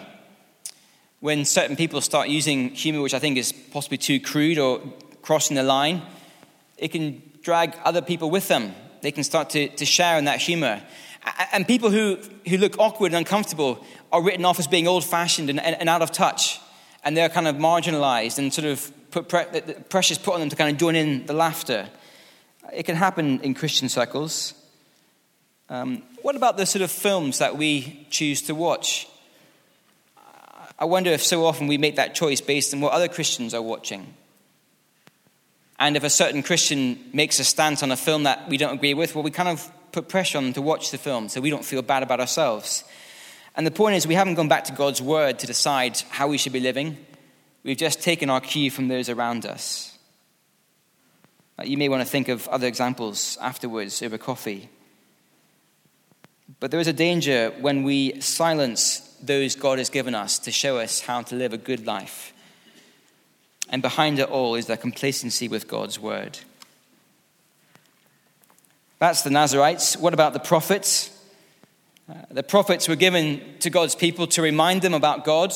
When 1.20 1.44
certain 1.44 1.76
people 1.76 2.00
start 2.00 2.28
using 2.28 2.70
humor, 2.70 3.00
which 3.00 3.14
I 3.14 3.20
think 3.20 3.38
is 3.38 3.52
possibly 3.52 3.96
too 3.96 4.18
crude 4.18 4.58
or 4.58 4.82
crossing 5.22 5.54
the 5.54 5.62
line, 5.62 6.02
it 6.76 6.88
can 6.88 7.22
drag 7.42 7.76
other 7.84 8.02
people 8.02 8.28
with 8.28 8.48
them. 8.48 8.74
They 9.02 9.12
can 9.12 9.24
start 9.24 9.50
to, 9.50 9.68
to 9.68 9.86
share 9.86 10.18
in 10.18 10.24
that 10.24 10.40
humor. 10.40 10.82
And 11.52 11.66
people 11.66 11.90
who, 11.90 12.18
who 12.48 12.56
look 12.58 12.78
awkward 12.78 13.12
and 13.12 13.18
uncomfortable 13.18 13.84
are 14.10 14.20
written 14.20 14.44
off 14.44 14.58
as 14.58 14.66
being 14.66 14.88
old 14.88 15.04
fashioned 15.04 15.48
and, 15.48 15.60
and, 15.60 15.76
and 15.76 15.88
out 15.88 16.02
of 16.02 16.10
touch. 16.10 16.60
And 17.04 17.16
they're 17.16 17.28
kind 17.28 17.46
of 17.46 17.56
marginalized 17.56 18.38
and 18.38 18.52
sort 18.52 18.66
of 18.66 18.92
put 19.12 19.28
pre- 19.28 19.44
pressure's 19.88 20.18
put 20.18 20.34
on 20.34 20.40
them 20.40 20.48
to 20.48 20.56
kind 20.56 20.70
of 20.70 20.78
join 20.78 20.96
in 20.96 21.26
the 21.26 21.32
laughter. 21.32 21.88
It 22.72 22.84
can 22.84 22.96
happen 22.96 23.40
in 23.40 23.54
Christian 23.54 23.88
circles. 23.88 24.54
Um, 25.68 26.02
what 26.22 26.34
about 26.34 26.56
the 26.56 26.66
sort 26.66 26.82
of 26.82 26.90
films 26.90 27.38
that 27.38 27.56
we 27.56 28.06
choose 28.10 28.42
to 28.42 28.54
watch? 28.54 29.06
I 30.78 30.84
wonder 30.84 31.10
if 31.10 31.22
so 31.22 31.44
often 31.46 31.68
we 31.68 31.78
make 31.78 31.96
that 31.96 32.14
choice 32.14 32.40
based 32.40 32.74
on 32.74 32.80
what 32.80 32.92
other 32.92 33.08
Christians 33.08 33.54
are 33.54 33.62
watching. 33.62 34.14
And 35.78 35.96
if 35.96 36.04
a 36.04 36.10
certain 36.10 36.42
Christian 36.42 36.98
makes 37.12 37.38
a 37.38 37.44
stance 37.44 37.82
on 37.82 37.92
a 37.92 37.96
film 37.96 38.24
that 38.24 38.48
we 38.48 38.56
don't 38.56 38.74
agree 38.74 38.94
with, 38.94 39.14
well, 39.14 39.24
we 39.24 39.30
kind 39.30 39.48
of 39.48 39.70
put 39.92 40.08
pressure 40.08 40.38
on 40.38 40.44
them 40.44 40.52
to 40.54 40.62
watch 40.62 40.90
the 40.90 40.98
film 40.98 41.28
so 41.28 41.40
we 41.40 41.50
don't 41.50 41.64
feel 41.64 41.82
bad 41.82 42.02
about 42.02 42.20
ourselves. 42.20 42.84
And 43.54 43.66
the 43.66 43.70
point 43.70 43.96
is, 43.96 44.06
we 44.06 44.14
haven't 44.14 44.34
gone 44.34 44.48
back 44.48 44.64
to 44.64 44.72
God's 44.72 45.02
word 45.02 45.38
to 45.40 45.46
decide 45.46 46.00
how 46.10 46.28
we 46.28 46.38
should 46.38 46.52
be 46.52 46.60
living. 46.60 46.96
We've 47.64 47.76
just 47.76 48.02
taken 48.02 48.28
our 48.28 48.40
cue 48.40 48.70
from 48.70 48.88
those 48.88 49.08
around 49.08 49.46
us. 49.46 49.96
You 51.62 51.76
may 51.76 51.88
want 51.88 52.02
to 52.02 52.08
think 52.08 52.28
of 52.28 52.48
other 52.48 52.66
examples 52.66 53.38
afterwards 53.40 54.02
over 54.02 54.18
coffee. 54.18 54.68
But 56.58 56.70
there 56.70 56.80
is 56.80 56.88
a 56.88 56.92
danger 56.92 57.52
when 57.60 57.84
we 57.84 58.20
silence 58.20 58.98
those 59.22 59.54
God 59.54 59.78
has 59.78 59.90
given 59.90 60.14
us 60.14 60.38
to 60.40 60.50
show 60.50 60.78
us 60.78 61.00
how 61.00 61.22
to 61.22 61.36
live 61.36 61.52
a 61.52 61.58
good 61.58 61.86
life. 61.86 62.32
And 63.68 63.80
behind 63.80 64.18
it 64.18 64.28
all 64.28 64.56
is 64.56 64.66
the 64.66 64.76
complacency 64.76 65.46
with 65.46 65.68
God's 65.68 65.98
word. 65.98 66.40
That's 68.98 69.22
the 69.22 69.30
Nazarites. 69.30 69.96
What 69.96 70.14
about 70.14 70.32
the 70.32 70.40
prophets? 70.40 71.10
Uh, 72.08 72.14
the 72.30 72.42
prophets 72.42 72.88
were 72.88 72.96
given 72.96 73.40
to 73.60 73.70
God's 73.70 73.94
people 73.94 74.26
to 74.28 74.42
remind 74.42 74.82
them 74.82 74.94
about 74.94 75.24
God 75.24 75.54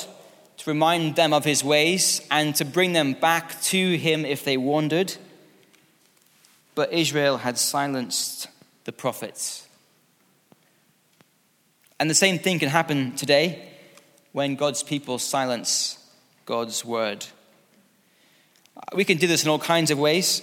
to 0.58 0.70
remind 0.70 1.16
them 1.16 1.32
of 1.32 1.44
his 1.44 1.62
ways, 1.62 2.20
and 2.30 2.54
to 2.56 2.64
bring 2.64 2.92
them 2.92 3.12
back 3.12 3.60
to 3.62 3.96
him 3.96 4.24
if 4.24 4.44
they 4.44 4.56
wandered. 4.56 5.14
But 6.74 6.92
Israel 6.92 7.38
had 7.38 7.58
silenced 7.58 8.48
the 8.84 8.92
prophets. 8.92 9.66
And 11.98 12.10
the 12.10 12.14
same 12.14 12.38
thing 12.38 12.58
can 12.58 12.68
happen 12.68 13.16
today 13.16 13.68
when 14.32 14.54
God's 14.54 14.82
people 14.82 15.18
silence 15.18 15.98
God's 16.44 16.84
word. 16.84 17.26
We 18.94 19.04
can 19.04 19.16
do 19.16 19.26
this 19.26 19.42
in 19.44 19.50
all 19.50 19.58
kinds 19.58 19.90
of 19.90 19.98
ways. 19.98 20.42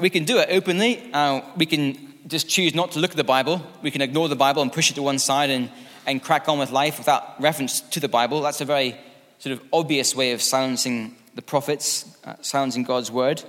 We 0.00 0.08
can 0.08 0.24
do 0.24 0.38
it 0.38 0.48
openly. 0.50 1.10
Uh, 1.12 1.42
we 1.56 1.66
can 1.66 2.14
just 2.26 2.48
choose 2.48 2.74
not 2.74 2.92
to 2.92 2.98
look 2.98 3.10
at 3.10 3.16
the 3.16 3.24
Bible. 3.24 3.60
We 3.82 3.90
can 3.90 4.00
ignore 4.00 4.28
the 4.28 4.36
Bible 4.36 4.62
and 4.62 4.72
push 4.72 4.90
it 4.90 4.94
to 4.94 5.02
one 5.02 5.18
side 5.18 5.50
and 5.50 5.70
and 6.06 6.22
crack 6.22 6.48
on 6.48 6.58
with 6.58 6.70
life 6.70 6.98
without 6.98 7.40
reference 7.40 7.80
to 7.80 8.00
the 8.00 8.08
Bible. 8.08 8.40
That's 8.40 8.60
a 8.60 8.64
very 8.64 8.96
sort 9.38 9.52
of 9.52 9.62
obvious 9.72 10.14
way 10.14 10.32
of 10.32 10.42
silencing 10.42 11.16
the 11.34 11.42
prophets, 11.42 12.04
uh, 12.24 12.34
silencing 12.42 12.84
God's 12.84 13.10
word. 13.10 13.42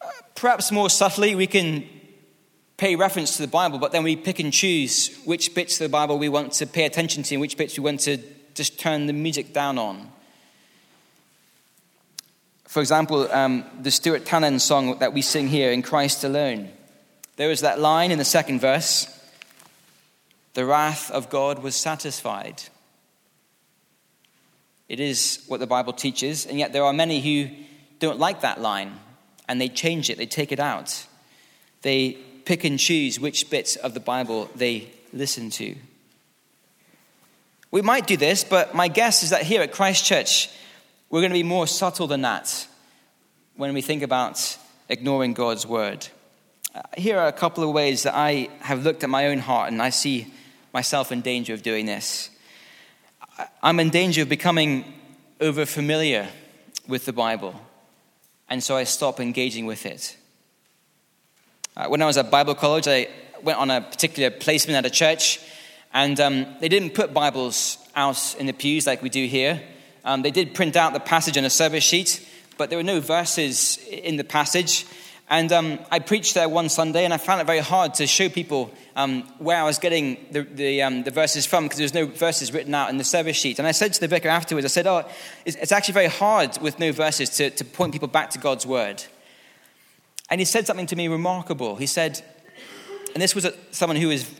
Uh, 0.00 0.08
perhaps 0.34 0.70
more 0.70 0.90
subtly, 0.90 1.34
we 1.34 1.46
can 1.46 1.84
pay 2.76 2.96
reference 2.96 3.36
to 3.36 3.42
the 3.42 3.48
Bible, 3.48 3.78
but 3.78 3.92
then 3.92 4.02
we 4.02 4.16
pick 4.16 4.38
and 4.38 4.52
choose 4.52 5.16
which 5.24 5.54
bits 5.54 5.80
of 5.80 5.84
the 5.84 5.92
Bible 5.92 6.18
we 6.18 6.28
want 6.28 6.52
to 6.52 6.66
pay 6.66 6.84
attention 6.84 7.22
to 7.22 7.34
and 7.34 7.40
which 7.40 7.56
bits 7.56 7.78
we 7.78 7.84
want 7.84 8.00
to 8.00 8.18
just 8.54 8.78
turn 8.78 9.06
the 9.06 9.12
music 9.12 9.52
down 9.52 9.78
on. 9.78 10.10
For 12.66 12.80
example, 12.80 13.30
um, 13.30 13.64
the 13.80 13.90
Stuart 13.90 14.24
Townend 14.24 14.62
song 14.62 14.98
that 14.98 15.12
we 15.12 15.22
sing 15.22 15.48
here, 15.48 15.70
In 15.72 15.82
Christ 15.82 16.24
Alone. 16.24 16.70
There 17.36 17.50
is 17.50 17.60
that 17.60 17.80
line 17.80 18.10
in 18.10 18.18
the 18.18 18.24
second 18.24 18.60
verse 18.60 19.06
the 20.54 20.64
wrath 20.64 21.10
of 21.10 21.30
God 21.30 21.62
was 21.62 21.74
satisfied. 21.74 22.62
It 24.88 25.00
is 25.00 25.42
what 25.46 25.60
the 25.60 25.66
Bible 25.66 25.92
teaches, 25.92 26.46
and 26.46 26.58
yet 26.58 26.72
there 26.72 26.84
are 26.84 26.92
many 26.92 27.20
who 27.20 27.54
don't 27.98 28.18
like 28.18 28.42
that 28.42 28.60
line 28.60 28.98
and 29.48 29.60
they 29.60 29.68
change 29.68 30.10
it, 30.10 30.18
they 30.18 30.26
take 30.26 30.52
it 30.52 30.60
out. 30.60 31.06
They 31.82 32.12
pick 32.44 32.64
and 32.64 32.78
choose 32.78 33.18
which 33.18 33.50
bits 33.50 33.76
of 33.76 33.94
the 33.94 34.00
Bible 34.00 34.50
they 34.54 34.90
listen 35.12 35.50
to. 35.50 35.74
We 37.70 37.82
might 37.82 38.06
do 38.06 38.16
this, 38.16 38.44
but 38.44 38.74
my 38.74 38.88
guess 38.88 39.22
is 39.22 39.30
that 39.30 39.42
here 39.42 39.62
at 39.62 39.72
Christ 39.72 40.04
Church, 40.04 40.50
we're 41.10 41.20
going 41.20 41.30
to 41.30 41.38
be 41.38 41.42
more 41.42 41.66
subtle 41.66 42.06
than 42.06 42.22
that 42.22 42.66
when 43.56 43.72
we 43.74 43.80
think 43.80 44.02
about 44.02 44.58
ignoring 44.88 45.32
God's 45.32 45.66
word. 45.66 46.06
Uh, 46.74 46.82
here 46.96 47.18
are 47.18 47.28
a 47.28 47.32
couple 47.32 47.64
of 47.64 47.70
ways 47.70 48.02
that 48.02 48.14
I 48.14 48.48
have 48.60 48.84
looked 48.84 49.04
at 49.04 49.10
my 49.10 49.28
own 49.28 49.38
heart 49.38 49.70
and 49.70 49.80
I 49.80 49.90
see 49.90 50.32
myself 50.72 51.12
in 51.12 51.20
danger 51.20 51.54
of 51.54 51.62
doing 51.62 51.86
this. 51.86 52.30
I'm 53.62 53.80
in 53.80 53.90
danger 53.90 54.22
of 54.22 54.28
becoming 54.28 54.84
over 55.40 55.66
familiar 55.66 56.28
with 56.86 57.04
the 57.04 57.12
Bible, 57.12 57.54
and 58.48 58.62
so 58.62 58.76
I 58.76 58.84
stop 58.84 59.20
engaging 59.20 59.66
with 59.66 59.86
it. 59.86 60.16
Uh, 61.76 61.86
when 61.86 62.02
I 62.02 62.06
was 62.06 62.18
at 62.18 62.30
Bible 62.30 62.54
college, 62.54 62.86
I 62.86 63.08
went 63.42 63.58
on 63.58 63.70
a 63.70 63.80
particular 63.80 64.30
placement 64.30 64.76
at 64.76 64.86
a 64.86 64.94
church, 64.94 65.40
and 65.92 66.18
um, 66.20 66.46
they 66.60 66.68
didn't 66.68 66.90
put 66.90 67.14
Bibles 67.14 67.78
out 67.94 68.34
in 68.38 68.46
the 68.46 68.52
pews 68.52 68.86
like 68.86 69.02
we 69.02 69.08
do 69.08 69.26
here. 69.26 69.62
Um, 70.04 70.22
they 70.22 70.30
did 70.30 70.54
print 70.54 70.76
out 70.76 70.92
the 70.92 71.00
passage 71.00 71.38
on 71.38 71.44
a 71.44 71.50
service 71.50 71.84
sheet, 71.84 72.26
but 72.58 72.70
there 72.70 72.78
were 72.78 72.82
no 72.82 73.00
verses 73.00 73.78
in 73.88 74.16
the 74.16 74.24
passage. 74.24 74.86
And 75.32 75.50
um, 75.50 75.78
I 75.90 75.98
preached 75.98 76.34
there 76.34 76.46
one 76.46 76.68
Sunday, 76.68 77.06
and 77.06 77.14
I 77.14 77.16
found 77.16 77.40
it 77.40 77.46
very 77.46 77.60
hard 77.60 77.94
to 77.94 78.06
show 78.06 78.28
people 78.28 78.70
um, 78.94 79.22
where 79.38 79.56
I 79.56 79.64
was 79.64 79.78
getting 79.78 80.18
the, 80.30 80.42
the, 80.42 80.82
um, 80.82 81.04
the 81.04 81.10
verses 81.10 81.46
from 81.46 81.64
because 81.64 81.78
there 81.78 81.86
was 81.86 81.94
no 81.94 82.04
verses 82.04 82.52
written 82.52 82.74
out 82.74 82.90
in 82.90 82.98
the 82.98 83.04
service 83.04 83.38
sheet. 83.38 83.58
And 83.58 83.66
I 83.66 83.72
said 83.72 83.94
to 83.94 84.00
the 84.00 84.08
vicar 84.08 84.28
afterwards, 84.28 84.66
I 84.66 84.68
said, 84.68 84.86
Oh, 84.86 85.08
it's, 85.46 85.56
it's 85.56 85.72
actually 85.72 85.94
very 85.94 86.08
hard 86.08 86.58
with 86.60 86.78
no 86.78 86.92
verses 86.92 87.30
to, 87.30 87.48
to 87.48 87.64
point 87.64 87.94
people 87.94 88.08
back 88.08 88.28
to 88.32 88.38
God's 88.38 88.66
word. 88.66 89.04
And 90.28 90.38
he 90.38 90.44
said 90.44 90.66
something 90.66 90.84
to 90.88 90.96
me 90.96 91.08
remarkable. 91.08 91.76
He 91.76 91.86
said, 91.86 92.22
and 93.14 93.22
this 93.22 93.34
was 93.34 93.46
a, 93.46 93.54
someone 93.70 93.96
who, 93.96 94.08
was, 94.08 94.30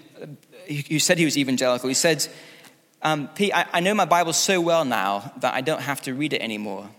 who 0.90 0.98
said 0.98 1.16
he 1.16 1.24
was 1.24 1.38
evangelical. 1.38 1.88
He 1.88 1.94
said, 1.94 2.28
um, 3.00 3.28
Pete, 3.28 3.54
I, 3.54 3.64
I 3.72 3.80
know 3.80 3.94
my 3.94 4.04
Bible 4.04 4.34
so 4.34 4.60
well 4.60 4.84
now 4.84 5.32
that 5.38 5.54
I 5.54 5.62
don't 5.62 5.80
have 5.80 6.02
to 6.02 6.12
read 6.12 6.34
it 6.34 6.42
anymore. 6.42 6.90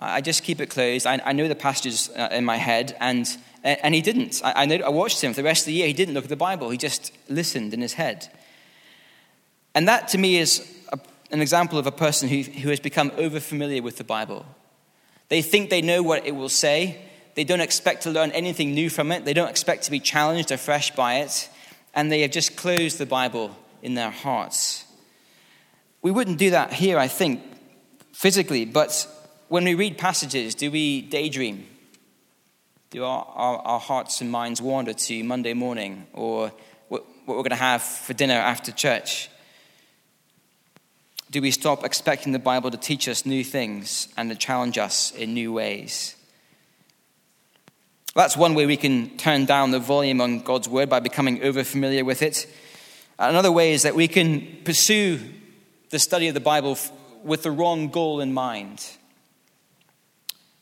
I 0.00 0.20
just 0.20 0.42
keep 0.42 0.60
it 0.60 0.70
closed. 0.70 1.06
I, 1.06 1.20
I 1.24 1.32
know 1.32 1.46
the 1.46 1.54
passages 1.54 2.08
uh, 2.16 2.30
in 2.32 2.44
my 2.44 2.56
head, 2.56 2.96
and, 3.00 3.28
and 3.62 3.94
he 3.94 4.00
didn't. 4.00 4.40
I, 4.42 4.62
I, 4.62 4.66
know, 4.66 4.76
I 4.76 4.88
watched 4.88 5.22
him 5.22 5.32
for 5.32 5.42
the 5.42 5.44
rest 5.44 5.62
of 5.62 5.66
the 5.66 5.74
year. 5.74 5.86
He 5.86 5.92
didn't 5.92 6.14
look 6.14 6.24
at 6.24 6.30
the 6.30 6.36
Bible, 6.36 6.70
he 6.70 6.78
just 6.78 7.12
listened 7.28 7.74
in 7.74 7.80
his 7.80 7.92
head. 7.92 8.28
And 9.74 9.86
that 9.88 10.08
to 10.08 10.18
me 10.18 10.38
is 10.38 10.66
a, 10.92 10.98
an 11.30 11.40
example 11.40 11.78
of 11.78 11.86
a 11.86 11.92
person 11.92 12.28
who, 12.28 12.42
who 12.42 12.70
has 12.70 12.80
become 12.80 13.12
over 13.16 13.40
familiar 13.40 13.82
with 13.82 13.98
the 13.98 14.04
Bible. 14.04 14.46
They 15.28 15.42
think 15.42 15.70
they 15.70 15.82
know 15.82 16.02
what 16.02 16.26
it 16.26 16.34
will 16.34 16.48
say, 16.48 17.02
they 17.34 17.44
don't 17.44 17.60
expect 17.60 18.02
to 18.02 18.10
learn 18.10 18.32
anything 18.32 18.74
new 18.74 18.90
from 18.90 19.12
it, 19.12 19.24
they 19.24 19.34
don't 19.34 19.50
expect 19.50 19.84
to 19.84 19.90
be 19.90 20.00
challenged 20.00 20.50
afresh 20.50 20.90
by 20.92 21.16
it, 21.16 21.48
and 21.94 22.10
they 22.10 22.22
have 22.22 22.30
just 22.30 22.56
closed 22.56 22.98
the 22.98 23.06
Bible 23.06 23.54
in 23.82 23.94
their 23.94 24.10
hearts. 24.10 24.84
We 26.02 26.10
wouldn't 26.10 26.38
do 26.38 26.50
that 26.50 26.72
here, 26.72 26.98
I 26.98 27.08
think, 27.08 27.42
physically, 28.12 28.64
but 28.64 29.06
when 29.50 29.64
we 29.64 29.74
read 29.74 29.98
passages, 29.98 30.54
do 30.54 30.70
we 30.70 31.02
daydream? 31.02 31.66
Do 32.90 33.04
our, 33.04 33.26
our, 33.34 33.58
our 33.58 33.80
hearts 33.80 34.20
and 34.20 34.30
minds 34.30 34.62
wander 34.62 34.92
to 34.92 35.24
Monday 35.24 35.54
morning? 35.54 36.06
Or 36.12 36.52
what 36.88 37.04
we're 37.26 37.34
going 37.34 37.50
to 37.50 37.56
have 37.56 37.82
for 37.82 38.14
dinner 38.14 38.34
after 38.34 38.70
church? 38.70 39.28
Do 41.32 41.42
we 41.42 41.50
stop 41.50 41.84
expecting 41.84 42.30
the 42.30 42.38
Bible 42.38 42.70
to 42.70 42.76
teach 42.76 43.08
us 43.08 43.26
new 43.26 43.42
things 43.42 44.06
and 44.16 44.30
to 44.30 44.36
challenge 44.36 44.78
us 44.78 45.10
in 45.10 45.34
new 45.34 45.52
ways? 45.52 46.14
That's 48.14 48.36
one 48.36 48.54
way 48.54 48.66
we 48.66 48.76
can 48.76 49.16
turn 49.16 49.46
down 49.46 49.72
the 49.72 49.80
volume 49.80 50.20
on 50.20 50.42
God's 50.42 50.68
Word 50.68 50.88
by 50.88 51.00
becoming 51.00 51.42
over 51.42 51.64
familiar 51.64 52.04
with 52.04 52.22
it. 52.22 52.46
Another 53.18 53.50
way 53.50 53.72
is 53.72 53.82
that 53.82 53.96
we 53.96 54.06
can 54.06 54.58
pursue 54.62 55.18
the 55.90 55.98
study 55.98 56.28
of 56.28 56.34
the 56.34 56.40
Bible 56.40 56.78
with 57.24 57.42
the 57.42 57.50
wrong 57.50 57.88
goal 57.88 58.20
in 58.20 58.32
mind. 58.32 58.98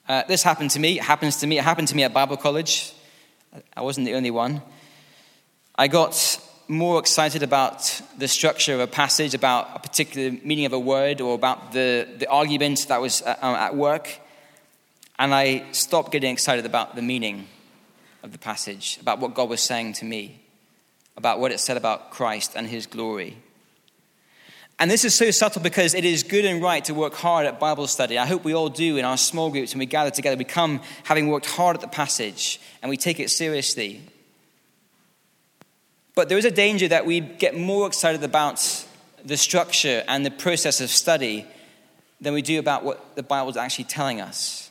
Uh, 0.09 0.23
this 0.27 0.42
happened 0.42 0.71
to 0.71 0.81
me. 0.81 0.99
It 0.99 1.05
happens 1.05 1.37
to 1.37 1.47
me. 1.47 1.59
It 1.59 1.64
happened 1.64 1.88
to 1.88 1.94
me 1.94 2.03
at 2.03 2.14
Bible 2.14 2.38
college. 2.38 2.94
I 3.77 3.83
wasn't 3.83 4.07
the 4.07 4.14
only 4.14 4.31
one. 4.31 4.62
I 5.75 5.87
got 5.88 6.40
more 6.66 6.99
excited 6.99 7.42
about 7.42 8.01
the 8.16 8.27
structure 8.27 8.73
of 8.73 8.81
a 8.81 8.87
passage, 8.87 9.35
about 9.35 9.68
a 9.75 9.79
particular 9.79 10.38
meaning 10.42 10.64
of 10.64 10.73
a 10.73 10.79
word, 10.79 11.21
or 11.21 11.35
about 11.35 11.73
the, 11.73 12.09
the 12.18 12.27
argument 12.29 12.87
that 12.88 13.03
was 13.03 13.21
uh, 13.21 13.37
at 13.42 13.77
work. 13.77 14.18
And 15.18 15.35
I 15.35 15.71
stopped 15.73 16.11
getting 16.11 16.33
excited 16.33 16.64
about 16.64 16.97
the 16.97 17.03
meaning 17.03 17.47
of 18.23 18.33
the 18.33 18.38
passage, 18.38 18.97
about 19.03 19.18
what 19.18 19.35
God 19.35 19.51
was 19.51 19.61
saying 19.61 19.92
to 19.94 20.07
me, 20.07 20.40
about 21.18 21.38
what 21.38 21.53
it 21.53 21.61
said 21.61 21.77
about 21.77 22.12
Christ 22.12 22.53
and 22.57 22.66
his 22.66 22.87
glory. 22.87 23.37
And 24.81 24.88
this 24.91 25.05
is 25.05 25.12
so 25.12 25.33
subtle 25.33 25.61
because 25.61 25.93
it 25.95 26.05
is 26.05 26.23
good 26.23 26.45
and 26.45 26.62
right 26.62 26.85
to 26.85 26.95
work 26.95 27.14
hard 27.14 27.47
at 27.47 27.59
Bible 27.59 27.88
study. 27.88 28.17
I 28.17 28.27
hope 28.27 28.45
we 28.45 28.55
all 28.55 28.69
do 28.69 28.97
in 28.97 29.05
our 29.05 29.17
small 29.17 29.51
groups 29.51 29.75
when 29.75 29.81
we 29.81 29.87
gather 29.87 30.11
together. 30.11 30.37
We 30.37 30.45
come 30.45 30.81
having 31.03 31.29
worked 31.29 31.47
hard 31.47 31.75
at 31.75 31.81
the 31.81 31.88
passage 31.88 32.61
and 32.81 32.88
we 32.88 32.97
take 32.97 33.19
it 33.19 33.31
seriously. 33.31 34.03
But 36.14 36.29
there 36.29 36.38
is 36.38 36.45
a 36.45 36.51
danger 36.51 36.87
that 36.88 37.07
we 37.07 37.21
get 37.21 37.57
more 37.57 37.88
excited 37.88 38.23
about 38.23 38.87
the 39.25 39.37
structure 39.37 40.05
and 40.07 40.25
the 40.25 40.31
process 40.31 40.81
of 40.81 40.91
study 40.91 41.45
than 42.21 42.35
we 42.35 42.43
do 42.43 42.61
about 42.61 42.85
what 42.85 43.17
the 43.17 43.23
Bible 43.23 43.51
is 43.51 43.57
actually 43.57 43.85
telling 43.85 44.21
us. 44.21 44.71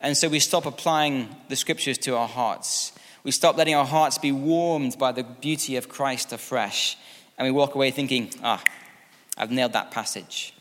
And 0.00 0.16
so 0.16 0.28
we 0.28 0.40
stop 0.40 0.66
applying 0.66 1.34
the 1.48 1.56
scriptures 1.56 1.96
to 1.98 2.16
our 2.16 2.28
hearts. 2.28 2.92
We 3.22 3.30
stop 3.30 3.56
letting 3.56 3.74
our 3.74 3.86
hearts 3.86 4.18
be 4.18 4.32
warmed 4.32 4.98
by 4.98 5.12
the 5.12 5.22
beauty 5.22 5.76
of 5.76 5.88
Christ 5.88 6.32
afresh. 6.32 6.96
And 7.38 7.46
we 7.46 7.52
walk 7.52 7.74
away 7.74 7.90
thinking, 7.90 8.30
ah, 8.42 8.62
I've 9.36 9.50
nailed 9.50 9.72
that 9.72 9.90
passage. 9.90 10.54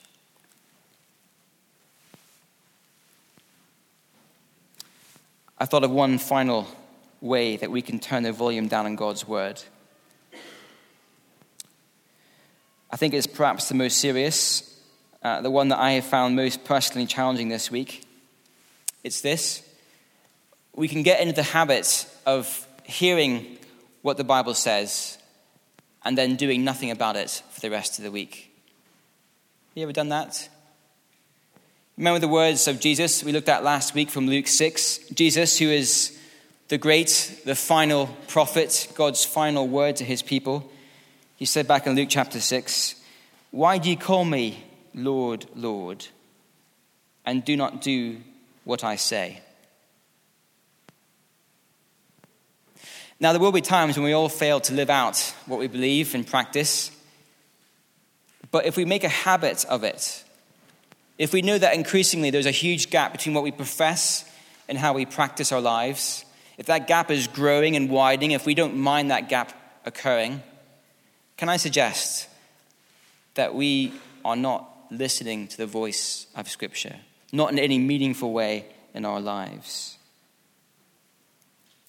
I 5.57 5.65
thought 5.65 5.83
of 5.83 5.91
one 5.91 6.17
final 6.17 6.67
way 7.21 7.55
that 7.57 7.71
we 7.71 7.81
can 7.81 7.99
turn 7.99 8.23
the 8.23 8.31
volume 8.31 8.67
down 8.67 8.86
on 8.86 8.95
God's 8.95 9.27
word. 9.27 9.62
I 12.91 12.97
think 12.97 13.13
it's 13.13 13.27
perhaps 13.27 13.69
the 13.69 13.75
most 13.75 13.97
serious, 13.97 14.79
uh, 15.23 15.41
the 15.41 15.49
one 15.49 15.69
that 15.69 15.79
I 15.79 15.91
have 15.93 16.05
found 16.05 16.36
most 16.36 16.63
personally 16.65 17.07
challenging 17.07 17.49
this 17.49 17.71
week. 17.71 18.03
It's 19.03 19.21
this 19.21 19.63
we 20.75 20.88
can 20.88 21.03
get 21.03 21.21
into 21.21 21.33
the 21.33 21.43
habit 21.43 22.07
of 22.25 22.67
hearing 22.83 23.57
what 24.01 24.17
the 24.17 24.23
Bible 24.23 24.53
says 24.53 25.17
and 26.03 26.17
then 26.17 26.36
doing 26.36 26.63
nothing 26.63 26.91
about 26.91 27.15
it 27.15 27.43
for 27.51 27.62
the 27.62 27.69
rest 27.69 27.99
of 27.99 28.03
the 28.03 28.12
week. 28.12 28.52
You 29.75 29.81
ever 29.81 29.91
done 29.91 30.09
that? 30.09 30.49
Remember 31.97 32.19
the 32.19 32.27
words 32.27 32.67
of 32.67 32.79
Jesus 32.79 33.23
we 33.23 33.31
looked 33.31 33.49
at 33.49 33.63
last 33.63 33.95
week 33.95 34.12
from 34.12 34.27
Luke 34.27 34.47
6? 34.47 34.99
Jesus, 35.15 35.57
who 35.57 35.69
is 35.69 36.15
the 36.67 36.77
great, 36.77 37.41
the 37.43 37.55
final 37.55 38.05
prophet, 38.27 38.88
God's 38.93 39.25
final 39.25 39.67
word 39.67 39.95
to 39.95 40.03
his 40.03 40.21
people. 40.21 40.69
He 41.38 41.45
said 41.45 41.67
back 41.67 41.88
in 41.88 41.95
Luke 41.95 42.09
chapter 42.12 42.39
6, 42.39 43.01
Why 43.49 43.79
do 43.79 43.89
you 43.89 43.97
call 43.97 44.25
me 44.25 44.63
Lord, 44.93 45.47
Lord, 45.55 46.05
and 47.25 47.43
do 47.43 47.57
not 47.57 47.81
do 47.81 48.17
what 48.65 48.83
I 48.83 48.95
say? 48.95 49.41
Now, 53.19 53.31
there 53.31 53.41
will 53.41 53.51
be 53.51 53.62
times 53.62 53.97
when 53.97 54.05
we 54.05 54.13
all 54.13 54.29
fail 54.29 54.59
to 54.59 54.73
live 54.75 54.91
out 54.91 55.17
what 55.47 55.59
we 55.59 55.65
believe 55.65 56.13
in 56.13 56.25
practice. 56.25 56.91
But 58.53 58.67
if 58.67 58.77
we 58.77 58.85
make 58.85 59.03
a 59.03 59.09
habit 59.09 59.65
of 59.65 59.83
it, 59.83 60.23
if 61.17 61.33
we 61.33 61.41
know 61.41 61.57
that 61.57 61.73
increasingly 61.73 62.29
there's 62.29 62.45
a 62.45 62.51
huge 62.51 62.91
gap 62.91 63.11
between 63.11 63.33
what 63.33 63.43
we 63.43 63.51
profess 63.51 64.29
and 64.69 64.77
how 64.77 64.93
we 64.93 65.07
practice 65.07 65.51
our 65.51 65.59
lives, 65.59 66.23
if 66.59 66.67
that 66.67 66.85
gap 66.85 67.09
is 67.09 67.27
growing 67.27 67.75
and 67.75 67.89
widening, 67.89 68.29
if 68.29 68.45
we 68.45 68.53
don't 68.53 68.77
mind 68.77 69.09
that 69.09 69.27
gap 69.27 69.53
occurring, 69.85 70.43
can 71.35 71.49
I 71.49 71.57
suggest 71.57 72.29
that 73.33 73.55
we 73.55 73.91
are 74.23 74.35
not 74.35 74.69
listening 74.91 75.47
to 75.47 75.57
the 75.57 75.65
voice 75.65 76.27
of 76.35 76.47
Scripture, 76.47 76.97
not 77.31 77.51
in 77.51 77.57
any 77.57 77.79
meaningful 77.79 78.33
way 78.33 78.67
in 78.93 79.03
our 79.03 79.19
lives? 79.19 79.97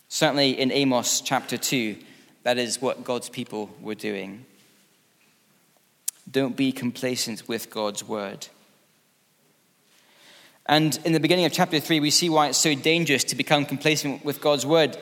Certainly 0.09 0.59
in 0.59 0.73
Amos 0.73 1.21
chapter 1.21 1.59
2, 1.59 1.99
that 2.45 2.57
is 2.57 2.81
what 2.81 3.05
God's 3.05 3.29
people 3.29 3.69
were 3.83 3.95
doing. 3.95 4.47
Don't 6.31 6.57
be 6.57 6.73
complacent 6.73 7.49
with 7.49 7.71
God's 7.71 8.07
word. 8.07 8.49
And 10.67 10.99
in 11.05 11.13
the 11.13 11.21
beginning 11.21 11.45
of 11.45 11.53
chapter 11.53 11.79
3, 11.79 12.01
we 12.01 12.11
see 12.11 12.31
why 12.31 12.49
it's 12.49 12.59
so 12.59 12.75
dangerous 12.75 13.25
to 13.25 13.37
become 13.37 13.67
complacent 13.67 14.25
with 14.25 14.41
God's 14.41 14.65
word. 14.65 14.97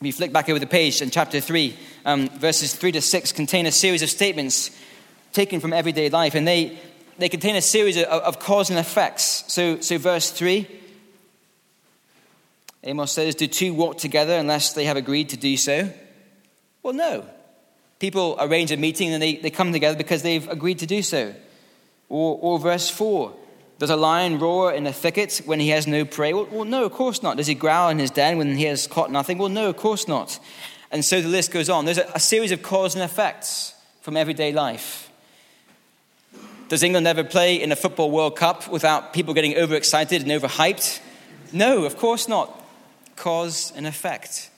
We 0.00 0.10
flick 0.10 0.32
back 0.32 0.48
over 0.48 0.58
the 0.58 0.66
page 0.66 1.00
in 1.00 1.10
chapter 1.10 1.40
3, 1.40 1.76
um, 2.04 2.28
verses 2.30 2.74
3 2.74 2.92
to 2.92 3.00
6 3.00 3.32
contain 3.32 3.66
a 3.66 3.72
series 3.72 4.02
of 4.02 4.10
statements 4.10 4.70
taken 5.32 5.60
from 5.60 5.72
everyday 5.72 6.08
life, 6.08 6.34
and 6.34 6.46
they, 6.46 6.78
they 7.18 7.28
contain 7.28 7.54
a 7.54 7.62
series 7.62 7.96
of, 7.96 8.04
of 8.04 8.38
cause 8.40 8.70
and 8.70 8.78
effects. 8.78 9.44
So, 9.48 9.80
so, 9.80 9.98
verse 9.98 10.30
3 10.30 10.66
Amos 12.84 13.12
says, 13.12 13.34
Do 13.34 13.46
two 13.46 13.74
walk 13.74 13.98
together 13.98 14.34
unless 14.34 14.72
they 14.72 14.84
have 14.84 14.96
agreed 14.96 15.30
to 15.30 15.36
do 15.36 15.56
so? 15.56 15.90
Well, 16.82 16.94
no. 16.94 17.26
People 17.98 18.36
arrange 18.38 18.70
a 18.70 18.76
meeting 18.76 19.12
and 19.12 19.22
they, 19.22 19.36
they 19.36 19.50
come 19.50 19.72
together 19.72 19.96
because 19.96 20.22
they've 20.22 20.48
agreed 20.48 20.78
to 20.80 20.86
do 20.86 21.02
so. 21.02 21.34
Or, 22.08 22.38
or 22.40 22.58
verse 22.58 22.88
4 22.88 23.34
Does 23.78 23.90
a 23.90 23.96
lion 23.96 24.38
roar 24.38 24.72
in 24.72 24.86
a 24.86 24.92
thicket 24.92 25.42
when 25.44 25.60
he 25.60 25.70
has 25.70 25.86
no 25.86 26.04
prey? 26.04 26.32
Well, 26.32 26.48
well, 26.50 26.64
no, 26.64 26.84
of 26.84 26.92
course 26.92 27.22
not. 27.22 27.36
Does 27.36 27.48
he 27.48 27.54
growl 27.54 27.90
in 27.90 27.98
his 27.98 28.10
den 28.10 28.38
when 28.38 28.56
he 28.56 28.64
has 28.64 28.86
caught 28.86 29.10
nothing? 29.10 29.38
Well, 29.38 29.48
no, 29.48 29.68
of 29.68 29.76
course 29.76 30.06
not. 30.06 30.38
And 30.90 31.04
so 31.04 31.20
the 31.20 31.28
list 31.28 31.50
goes 31.50 31.68
on. 31.68 31.84
There's 31.84 31.98
a, 31.98 32.10
a 32.14 32.20
series 32.20 32.52
of 32.52 32.62
cause 32.62 32.94
and 32.94 33.04
effects 33.04 33.74
from 34.00 34.16
everyday 34.16 34.52
life. 34.52 35.10
Does 36.68 36.82
England 36.82 37.06
ever 37.06 37.24
play 37.24 37.60
in 37.60 37.72
a 37.72 37.76
football 37.76 38.10
World 38.10 38.36
Cup 38.36 38.68
without 38.68 39.12
people 39.12 39.34
getting 39.34 39.56
overexcited 39.56 40.22
and 40.22 40.30
overhyped? 40.30 41.00
No, 41.52 41.84
of 41.84 41.96
course 41.96 42.28
not. 42.28 42.54
Cause 43.16 43.72
and 43.74 43.86
effect. 43.86 44.50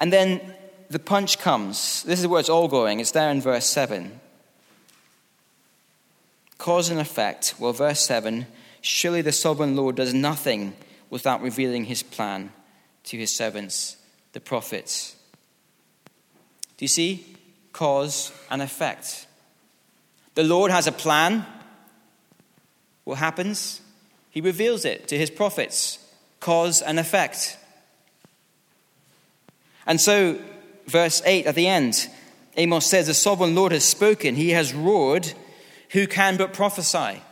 And 0.00 0.12
then 0.12 0.40
the 0.88 0.98
punch 0.98 1.38
comes. 1.38 2.02
This 2.04 2.20
is 2.20 2.26
where 2.26 2.40
it's 2.40 2.48
all 2.48 2.68
going. 2.68 3.00
It's 3.00 3.12
there 3.12 3.30
in 3.30 3.40
verse 3.40 3.66
7. 3.66 4.20
Cause 6.58 6.90
and 6.90 7.00
effect. 7.00 7.54
Well, 7.58 7.72
verse 7.72 8.00
7 8.00 8.46
surely 8.86 9.20
the 9.20 9.32
sovereign 9.32 9.76
Lord 9.76 9.96
does 9.96 10.14
nothing 10.14 10.74
without 11.10 11.42
revealing 11.42 11.84
his 11.84 12.02
plan 12.02 12.52
to 13.04 13.16
his 13.16 13.34
servants, 13.34 13.96
the 14.32 14.40
prophets. 14.40 15.16
Do 16.76 16.84
you 16.84 16.88
see? 16.88 17.36
Cause 17.72 18.32
and 18.50 18.62
effect. 18.62 19.26
The 20.34 20.44
Lord 20.44 20.70
has 20.70 20.86
a 20.86 20.92
plan. 20.92 21.46
What 23.04 23.18
happens? 23.18 23.80
He 24.30 24.40
reveals 24.40 24.84
it 24.84 25.08
to 25.08 25.18
his 25.18 25.30
prophets. 25.30 25.98
Cause 26.40 26.82
and 26.82 26.98
effect. 26.98 27.58
And 29.86 30.00
so 30.00 30.38
verse 30.86 31.22
8 31.24 31.46
at 31.46 31.54
the 31.54 31.66
end, 31.66 32.08
Amos 32.56 32.86
says, 32.86 33.06
The 33.06 33.14
sovereign 33.14 33.54
Lord 33.54 33.72
has 33.72 33.84
spoken, 33.84 34.34
he 34.34 34.50
has 34.50 34.72
roared. 34.72 35.32
Who 35.90 36.06
can 36.06 36.36
but 36.36 36.52
prophesy? 36.52 37.22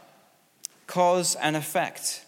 Cause 0.87 1.35
and 1.37 1.57
effect. 1.57 2.25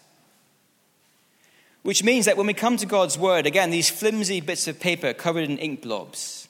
Which 1.83 2.03
means 2.03 2.25
that 2.25 2.35
when 2.35 2.47
we 2.47 2.53
come 2.53 2.75
to 2.77 2.85
God's 2.85 3.17
word, 3.17 3.45
again, 3.45 3.69
these 3.69 3.89
flimsy 3.89 4.41
bits 4.41 4.67
of 4.67 4.79
paper 4.79 5.13
covered 5.13 5.49
in 5.49 5.57
ink 5.57 5.81
blobs, 5.81 6.49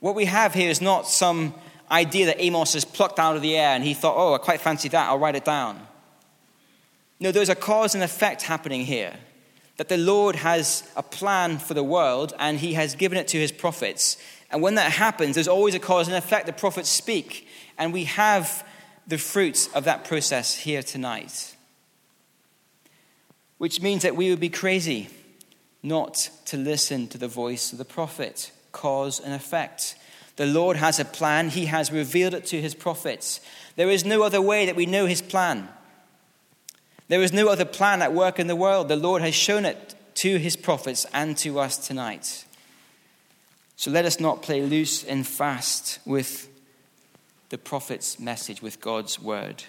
what 0.00 0.14
we 0.14 0.26
have 0.26 0.52
here 0.52 0.68
is 0.68 0.82
not 0.82 1.08
some 1.08 1.54
idea 1.90 2.26
that 2.26 2.42
Amos 2.42 2.74
has 2.74 2.84
plucked 2.84 3.18
out 3.18 3.36
of 3.36 3.42
the 3.42 3.56
air 3.56 3.70
and 3.70 3.82
he 3.82 3.94
thought, 3.94 4.16
oh, 4.16 4.34
I 4.34 4.38
quite 4.38 4.60
fancy 4.60 4.88
that, 4.90 5.08
I'll 5.08 5.18
write 5.18 5.36
it 5.36 5.44
down. 5.44 5.80
No, 7.18 7.32
there's 7.32 7.48
a 7.48 7.54
cause 7.54 7.94
and 7.94 8.04
effect 8.04 8.42
happening 8.42 8.84
here 8.84 9.14
that 9.76 9.88
the 9.88 9.96
Lord 9.96 10.36
has 10.36 10.82
a 10.96 11.02
plan 11.02 11.58
for 11.58 11.74
the 11.74 11.84
world 11.84 12.32
and 12.38 12.58
he 12.58 12.74
has 12.74 12.94
given 12.94 13.18
it 13.18 13.28
to 13.28 13.38
his 13.38 13.52
prophets. 13.52 14.16
And 14.50 14.62
when 14.62 14.76
that 14.76 14.92
happens, 14.92 15.34
there's 15.34 15.48
always 15.48 15.74
a 15.74 15.78
cause 15.78 16.08
and 16.08 16.16
effect. 16.16 16.46
The 16.46 16.52
prophets 16.52 16.88
speak, 16.88 17.46
and 17.76 17.92
we 17.92 18.04
have 18.04 18.66
the 19.06 19.18
fruits 19.18 19.68
of 19.74 19.84
that 19.84 20.04
process 20.04 20.54
here 20.54 20.82
tonight. 20.82 21.56
Which 23.58 23.80
means 23.80 24.02
that 24.02 24.16
we 24.16 24.30
would 24.30 24.40
be 24.40 24.48
crazy 24.48 25.08
not 25.82 26.30
to 26.46 26.56
listen 26.56 27.08
to 27.08 27.18
the 27.18 27.28
voice 27.28 27.72
of 27.72 27.78
the 27.78 27.84
prophet. 27.84 28.50
cause 28.72 29.20
and 29.20 29.32
effect. 29.32 29.96
The 30.36 30.44
Lord 30.46 30.76
has 30.76 31.00
a 31.00 31.04
plan, 31.04 31.48
He 31.48 31.66
has 31.66 31.90
revealed 31.90 32.34
it 32.34 32.44
to 32.46 32.60
His 32.60 32.74
prophets. 32.74 33.40
There 33.76 33.90
is 33.90 34.04
no 34.04 34.22
other 34.22 34.42
way 34.42 34.66
that 34.66 34.76
we 34.76 34.84
know 34.84 35.06
His 35.06 35.22
plan. 35.22 35.68
There 37.08 37.22
is 37.22 37.32
no 37.32 37.48
other 37.48 37.64
plan 37.64 38.02
at 38.02 38.12
work 38.12 38.38
in 38.38 38.46
the 38.46 38.56
world. 38.56 38.88
The 38.88 38.96
Lord 38.96 39.22
has 39.22 39.34
shown 39.34 39.64
it 39.64 39.94
to 40.16 40.38
His 40.38 40.56
prophets 40.56 41.06
and 41.12 41.36
to 41.38 41.60
us 41.60 41.76
tonight. 41.78 42.44
So 43.76 43.90
let 43.90 44.04
us 44.04 44.18
not 44.18 44.42
play 44.42 44.62
loose 44.62 45.04
and 45.04 45.26
fast 45.26 45.98
with 46.04 46.48
the 47.50 47.58
prophet's 47.58 48.18
message, 48.18 48.60
with 48.62 48.80
God's 48.80 49.20
word. 49.20 49.64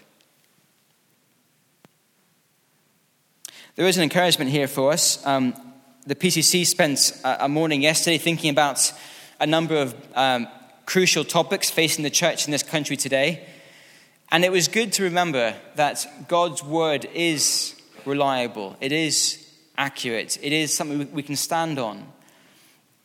There 3.75 3.85
is 3.85 3.97
an 3.97 4.03
encouragement 4.03 4.49
here 4.49 4.67
for 4.67 4.91
us. 4.91 5.23
Um, 5.25 5.53
the 6.07 6.15
PCC 6.15 6.65
spent 6.65 7.11
a 7.23 7.47
morning 7.47 7.83
yesterday 7.83 8.17
thinking 8.17 8.49
about 8.49 8.91
a 9.39 9.45
number 9.45 9.75
of 9.75 9.93
um, 10.15 10.47
crucial 10.87 11.23
topics 11.23 11.69
facing 11.69 12.03
the 12.03 12.09
church 12.09 12.47
in 12.47 12.51
this 12.51 12.63
country 12.63 12.95
today. 12.97 13.45
And 14.31 14.43
it 14.43 14.51
was 14.51 14.67
good 14.67 14.91
to 14.93 15.03
remember 15.03 15.55
that 15.75 16.05
God's 16.27 16.63
word 16.63 17.05
is 17.13 17.75
reliable, 18.05 18.75
it 18.81 18.91
is 18.91 19.43
accurate, 19.77 20.37
it 20.41 20.51
is 20.51 20.73
something 20.73 21.11
we 21.13 21.23
can 21.23 21.35
stand 21.35 21.79
on. 21.79 22.05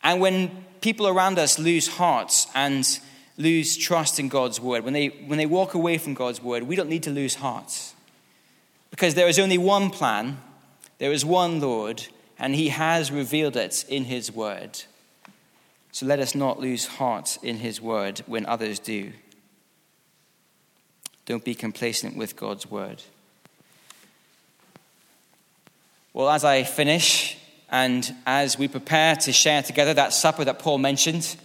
And 0.03 0.19
when 0.19 0.65
people 0.81 1.07
around 1.07 1.39
us 1.39 1.57
lose 1.57 1.87
hearts 1.87 2.47
and 2.53 2.85
lose 3.37 3.77
trust 3.77 4.19
in 4.19 4.27
God's 4.27 4.59
word, 4.59 4.83
when 4.83 4.93
they, 4.93 5.07
when 5.07 5.37
they 5.37 5.45
walk 5.45 5.73
away 5.73 5.97
from 5.97 6.13
God's 6.13 6.41
word, 6.41 6.63
we 6.63 6.75
don't 6.75 6.89
need 6.89 7.03
to 7.03 7.09
lose 7.09 7.35
hearts. 7.35 7.93
Because 8.91 9.15
there 9.15 9.27
is 9.27 9.39
only 9.39 9.57
one 9.57 9.89
plan, 9.89 10.37
there 10.97 11.11
is 11.11 11.25
one 11.25 11.59
Lord, 11.61 12.05
and 12.37 12.53
He 12.53 12.69
has 12.69 13.11
revealed 13.11 13.55
it 13.55 13.85
in 13.87 14.03
His 14.03 14.31
word. 14.31 14.81
So 15.93 16.05
let 16.05 16.19
us 16.19 16.35
not 16.35 16.59
lose 16.59 16.85
heart 16.85 17.37
in 17.41 17.57
His 17.57 17.79
word 17.79 18.19
when 18.25 18.45
others 18.45 18.79
do. 18.79 19.13
Don't 21.25 21.43
be 21.43 21.55
complacent 21.55 22.17
with 22.17 22.35
God's 22.35 22.69
word. 22.69 23.01
Well, 26.13 26.29
as 26.29 26.43
I 26.43 26.63
finish, 26.63 27.37
and 27.71 28.13
as 28.27 28.57
we 28.57 28.67
prepare 28.67 29.15
to 29.15 29.31
share 29.31 29.63
together 29.63 29.93
that 29.95 30.13
supper 30.13 30.45
that 30.45 30.59
Paul 30.59 30.77
mentioned, 30.77 31.35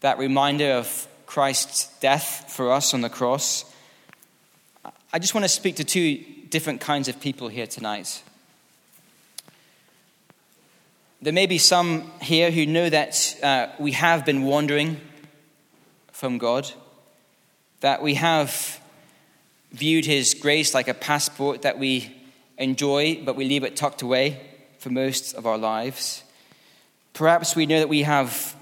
that 0.00 0.18
reminder 0.18 0.72
of 0.72 1.08
Christ's 1.26 1.88
death 1.98 2.44
for 2.48 2.72
us 2.72 2.94
on 2.94 3.00
the 3.00 3.08
cross, 3.08 3.64
I 5.12 5.18
just 5.18 5.34
want 5.34 5.44
to 5.44 5.48
speak 5.48 5.76
to 5.76 5.84
two 5.84 6.22
different 6.50 6.80
kinds 6.80 7.08
of 7.08 7.20
people 7.20 7.48
here 7.48 7.66
tonight. 7.66 8.22
There 11.22 11.32
may 11.32 11.46
be 11.46 11.58
some 11.58 12.12
here 12.20 12.50
who 12.50 12.66
know 12.66 12.88
that 12.88 13.36
uh, 13.42 13.68
we 13.80 13.92
have 13.92 14.24
been 14.24 14.42
wandering 14.42 15.00
from 16.12 16.38
God, 16.38 16.70
that 17.80 18.02
we 18.02 18.14
have 18.14 18.78
viewed 19.76 20.04
His 20.04 20.34
grace 20.34 20.74
like 20.74 20.88
a 20.88 20.94
passport 20.94 21.62
that 21.62 21.78
we 21.78 22.14
enjoy, 22.58 23.22
but 23.24 23.36
we 23.36 23.44
leave 23.44 23.64
it 23.64 23.76
tucked 23.76 24.02
away 24.02 24.40
for 24.78 24.90
most 24.90 25.34
of 25.34 25.46
our 25.46 25.58
lives. 25.58 26.22
Perhaps 27.12 27.54
we 27.54 27.66
know 27.66 27.78
that 27.78 27.88
we 27.88 28.02
have 28.02 28.54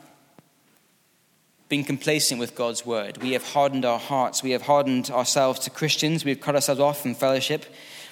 been 1.68 1.84
complacent 1.84 2.38
with 2.38 2.54
God's 2.54 2.84
word. 2.84 3.18
We 3.22 3.32
have 3.32 3.42
hardened 3.42 3.84
our 3.84 3.98
hearts. 3.98 4.42
We 4.42 4.50
have 4.50 4.62
hardened 4.62 5.10
ourselves 5.10 5.60
to 5.60 5.70
Christians. 5.70 6.24
We've 6.24 6.40
cut 6.40 6.54
ourselves 6.54 6.80
off 6.80 7.02
from 7.02 7.14
fellowship. 7.14 7.64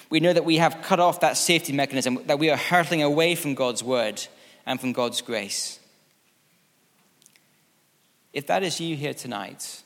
We 0.09 0.19
know 0.19 0.33
that 0.33 0.45
we 0.45 0.57
have 0.57 0.81
cut 0.81 0.99
off 0.99 1.19
that 1.21 1.37
safety 1.37 1.73
mechanism, 1.73 2.19
that 2.25 2.39
we 2.39 2.49
are 2.49 2.57
hurtling 2.57 3.03
away 3.03 3.35
from 3.35 3.53
God's 3.53 3.83
word 3.83 4.25
and 4.65 4.79
from 4.79 4.91
God's 4.91 5.21
grace. 5.21 5.79
If 8.31 8.47
that 8.47 8.63
is 8.63 8.79
you 8.79 8.95
here 8.95 9.13
tonight, 9.13 9.82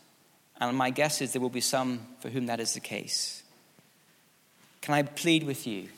and 0.59 0.77
my 0.77 0.89
guess 0.89 1.21
is 1.21 1.33
there 1.33 1.41
will 1.41 1.49
be 1.49 1.61
some 1.61 1.99
for 2.19 2.29
whom 2.29 2.47
that 2.47 2.59
is 2.59 2.73
the 2.73 2.79
case, 2.79 3.43
can 4.81 4.93
I 4.93 5.03
plead 5.03 5.43
with 5.43 5.67
you 5.67 5.89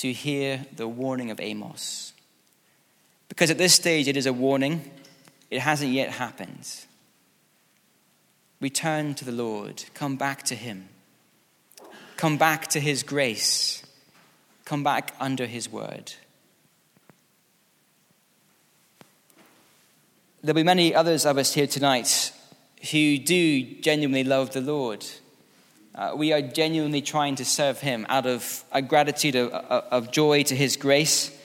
to 0.00 0.12
hear 0.14 0.64
the 0.74 0.88
warning 0.88 1.30
of 1.30 1.38
Amos. 1.40 2.14
Because 3.28 3.50
at 3.50 3.58
this 3.58 3.74
stage, 3.74 4.08
it 4.08 4.16
is 4.16 4.24
a 4.24 4.32
warning, 4.32 4.90
it 5.50 5.60
hasn't 5.60 5.92
yet 5.92 6.08
happened. 6.08 6.66
Return 8.62 9.14
to 9.16 9.26
the 9.26 9.32
Lord, 9.32 9.84
come 9.92 10.16
back 10.16 10.42
to 10.44 10.54
Him, 10.54 10.88
come 12.16 12.38
back 12.38 12.68
to 12.68 12.80
His 12.80 13.02
grace, 13.02 13.82
come 14.64 14.82
back 14.82 15.14
under 15.20 15.44
His 15.44 15.70
word. 15.70 16.14
There'll 20.42 20.56
be 20.56 20.62
many 20.62 20.94
others 20.94 21.26
of 21.26 21.36
us 21.36 21.52
here 21.52 21.66
tonight 21.66 22.32
who 22.90 23.18
do 23.18 23.62
genuinely 23.80 24.24
love 24.24 24.52
the 24.52 24.60
Lord 24.60 25.04
uh, 25.94 26.12
we 26.16 26.32
are 26.32 26.40
genuinely 26.40 27.02
trying 27.02 27.34
to 27.36 27.44
serve 27.44 27.80
Him 27.80 28.06
out 28.08 28.26
of 28.26 28.64
a 28.72 28.80
gratitude 28.80 29.34
of, 29.34 29.50
of 29.50 30.10
joy 30.10 30.44
to 30.44 30.54
His 30.54 30.76
grace. 30.76 31.36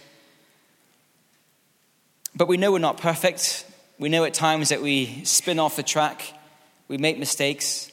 But 2.36 2.48
we 2.48 2.58
know 2.58 2.72
we're 2.72 2.80
not 2.80 2.98
perfect. 2.98 3.66
We 3.98 4.10
know 4.10 4.24
at 4.24 4.34
times 4.34 4.70
that 4.70 4.82
we 4.82 5.26
spin 5.26 5.58
off 5.58 5.76
the 5.76 5.84
track, 5.84 6.34
we 6.88 6.98
make 6.98 7.18
mistakes. 7.18 7.92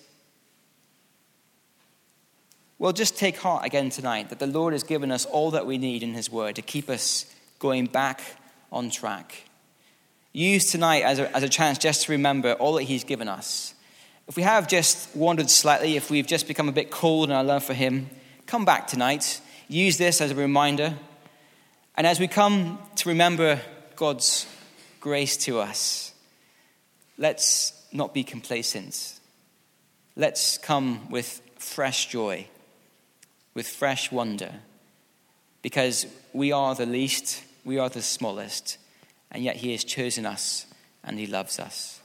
Well, 2.78 2.92
just 2.92 3.16
take 3.16 3.38
heart 3.38 3.64
again 3.64 3.90
tonight 3.90 4.28
that 4.30 4.38
the 4.38 4.46
Lord 4.46 4.72
has 4.72 4.82
given 4.82 5.10
us 5.10 5.24
all 5.24 5.52
that 5.52 5.66
we 5.66 5.78
need 5.78 6.02
in 6.02 6.12
His 6.12 6.30
Word 6.30 6.56
to 6.56 6.62
keep 6.62 6.90
us 6.90 7.26
going 7.60 7.86
back 7.86 8.20
on 8.70 8.90
track. 8.90 9.44
Use 10.32 10.70
tonight 10.70 11.02
as 11.02 11.18
a, 11.18 11.34
as 11.36 11.42
a 11.42 11.48
chance 11.48 11.78
just 11.78 12.04
to 12.04 12.12
remember 12.12 12.54
all 12.54 12.74
that 12.74 12.84
He's 12.84 13.04
given 13.04 13.28
us 13.28 13.74
if 14.28 14.36
we 14.36 14.42
have 14.44 14.68
just 14.68 15.14
wandered 15.14 15.50
slightly, 15.50 15.96
if 15.96 16.10
we've 16.10 16.26
just 16.26 16.46
become 16.46 16.68
a 16.68 16.72
bit 16.72 16.90
cold 16.90 17.28
in 17.28 17.36
our 17.36 17.44
love 17.44 17.64
for 17.64 17.74
Him, 17.74 18.08
come 18.46 18.64
back 18.64 18.86
tonight. 18.86 19.40
Use 19.68 19.98
this 19.98 20.20
as 20.20 20.30
a 20.30 20.34
reminder. 20.34 20.94
And 21.96 22.06
as 22.06 22.20
we 22.20 22.28
come 22.28 22.78
to 22.96 23.08
remember 23.08 23.60
God's 23.96 24.46
grace 25.00 25.36
to 25.38 25.58
us, 25.58 26.14
let's 27.18 27.72
not 27.92 28.14
be 28.14 28.24
complacent. 28.24 29.18
Let's 30.16 30.56
come 30.58 31.10
with 31.10 31.42
fresh 31.58 32.06
joy, 32.06 32.46
with 33.54 33.66
fresh 33.66 34.10
wonder, 34.10 34.52
because 35.62 36.06
we 36.32 36.52
are 36.52 36.74
the 36.74 36.86
least, 36.86 37.42
we 37.64 37.78
are 37.78 37.88
the 37.88 38.02
smallest, 38.02 38.78
and 39.32 39.42
yet 39.42 39.56
He 39.56 39.72
has 39.72 39.82
chosen 39.82 40.24
us 40.24 40.66
and 41.02 41.18
He 41.18 41.26
loves 41.26 41.58
us. 41.58 42.00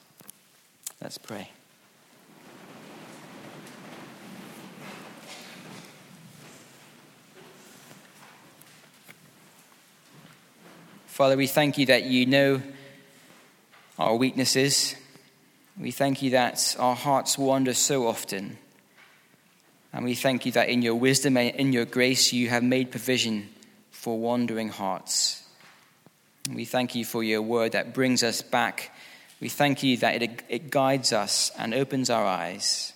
Let's 1.02 1.18
pray. 1.20 1.50
Father, 11.06 11.36
we 11.36 11.48
thank 11.48 11.78
you 11.78 11.88
that 11.88 12.06
you 12.06 12.28
know 12.28 12.62
our 13.98 14.16
weaknesses. 14.16 14.96
We 15.80 15.92
thank 15.92 16.22
you 16.22 16.30
that 16.32 16.76
our 16.78 16.96
hearts 16.96 17.38
wander 17.38 17.74
so 17.74 18.08
often. 18.08 18.58
And 19.92 20.06
we 20.06 20.14
thank 20.14 20.46
you 20.46 20.52
that 20.52 20.70
in 20.70 20.84
your 20.84 20.94
wisdom 20.94 21.38
and 21.38 21.56
in 21.56 21.74
your 21.74 21.86
grace, 21.86 22.32
you 22.34 22.50
have 22.50 22.62
made 22.62 22.92
provision 22.92 23.50
for 23.90 24.20
wandering 24.20 24.70
hearts. 24.70 25.47
We 26.52 26.66
thank 26.66 26.96
you 26.96 27.06
for 27.06 27.24
your 27.24 27.42
word 27.42 27.74
that 27.74 27.94
brings 27.94 28.24
us 28.24 28.42
back. 28.42 28.92
We 29.40 29.50
thank 29.50 29.84
you 29.84 29.98
that 29.98 30.22
it, 30.22 30.44
it 30.50 30.72
guides 30.72 31.14
us 31.14 31.52
and 31.58 31.74
opens 31.74 32.10
our 32.10 32.26
eyes. 32.26 32.94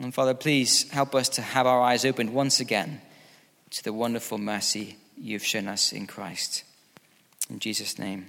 And 0.00 0.12
Father, 0.12 0.34
please 0.34 0.90
help 0.90 1.14
us 1.14 1.28
to 1.30 1.42
have 1.42 1.66
our 1.66 1.80
eyes 1.80 2.04
opened 2.04 2.34
once 2.34 2.60
again 2.60 3.00
to 3.70 3.84
the 3.84 3.92
wonderful 3.92 4.38
mercy 4.38 4.96
you've 5.16 5.44
shown 5.44 5.68
us 5.68 5.92
in 5.92 6.06
Christ. 6.06 6.64
In 7.48 7.58
Jesus' 7.58 7.98
name, 7.98 8.26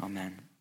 amen. 0.00 0.51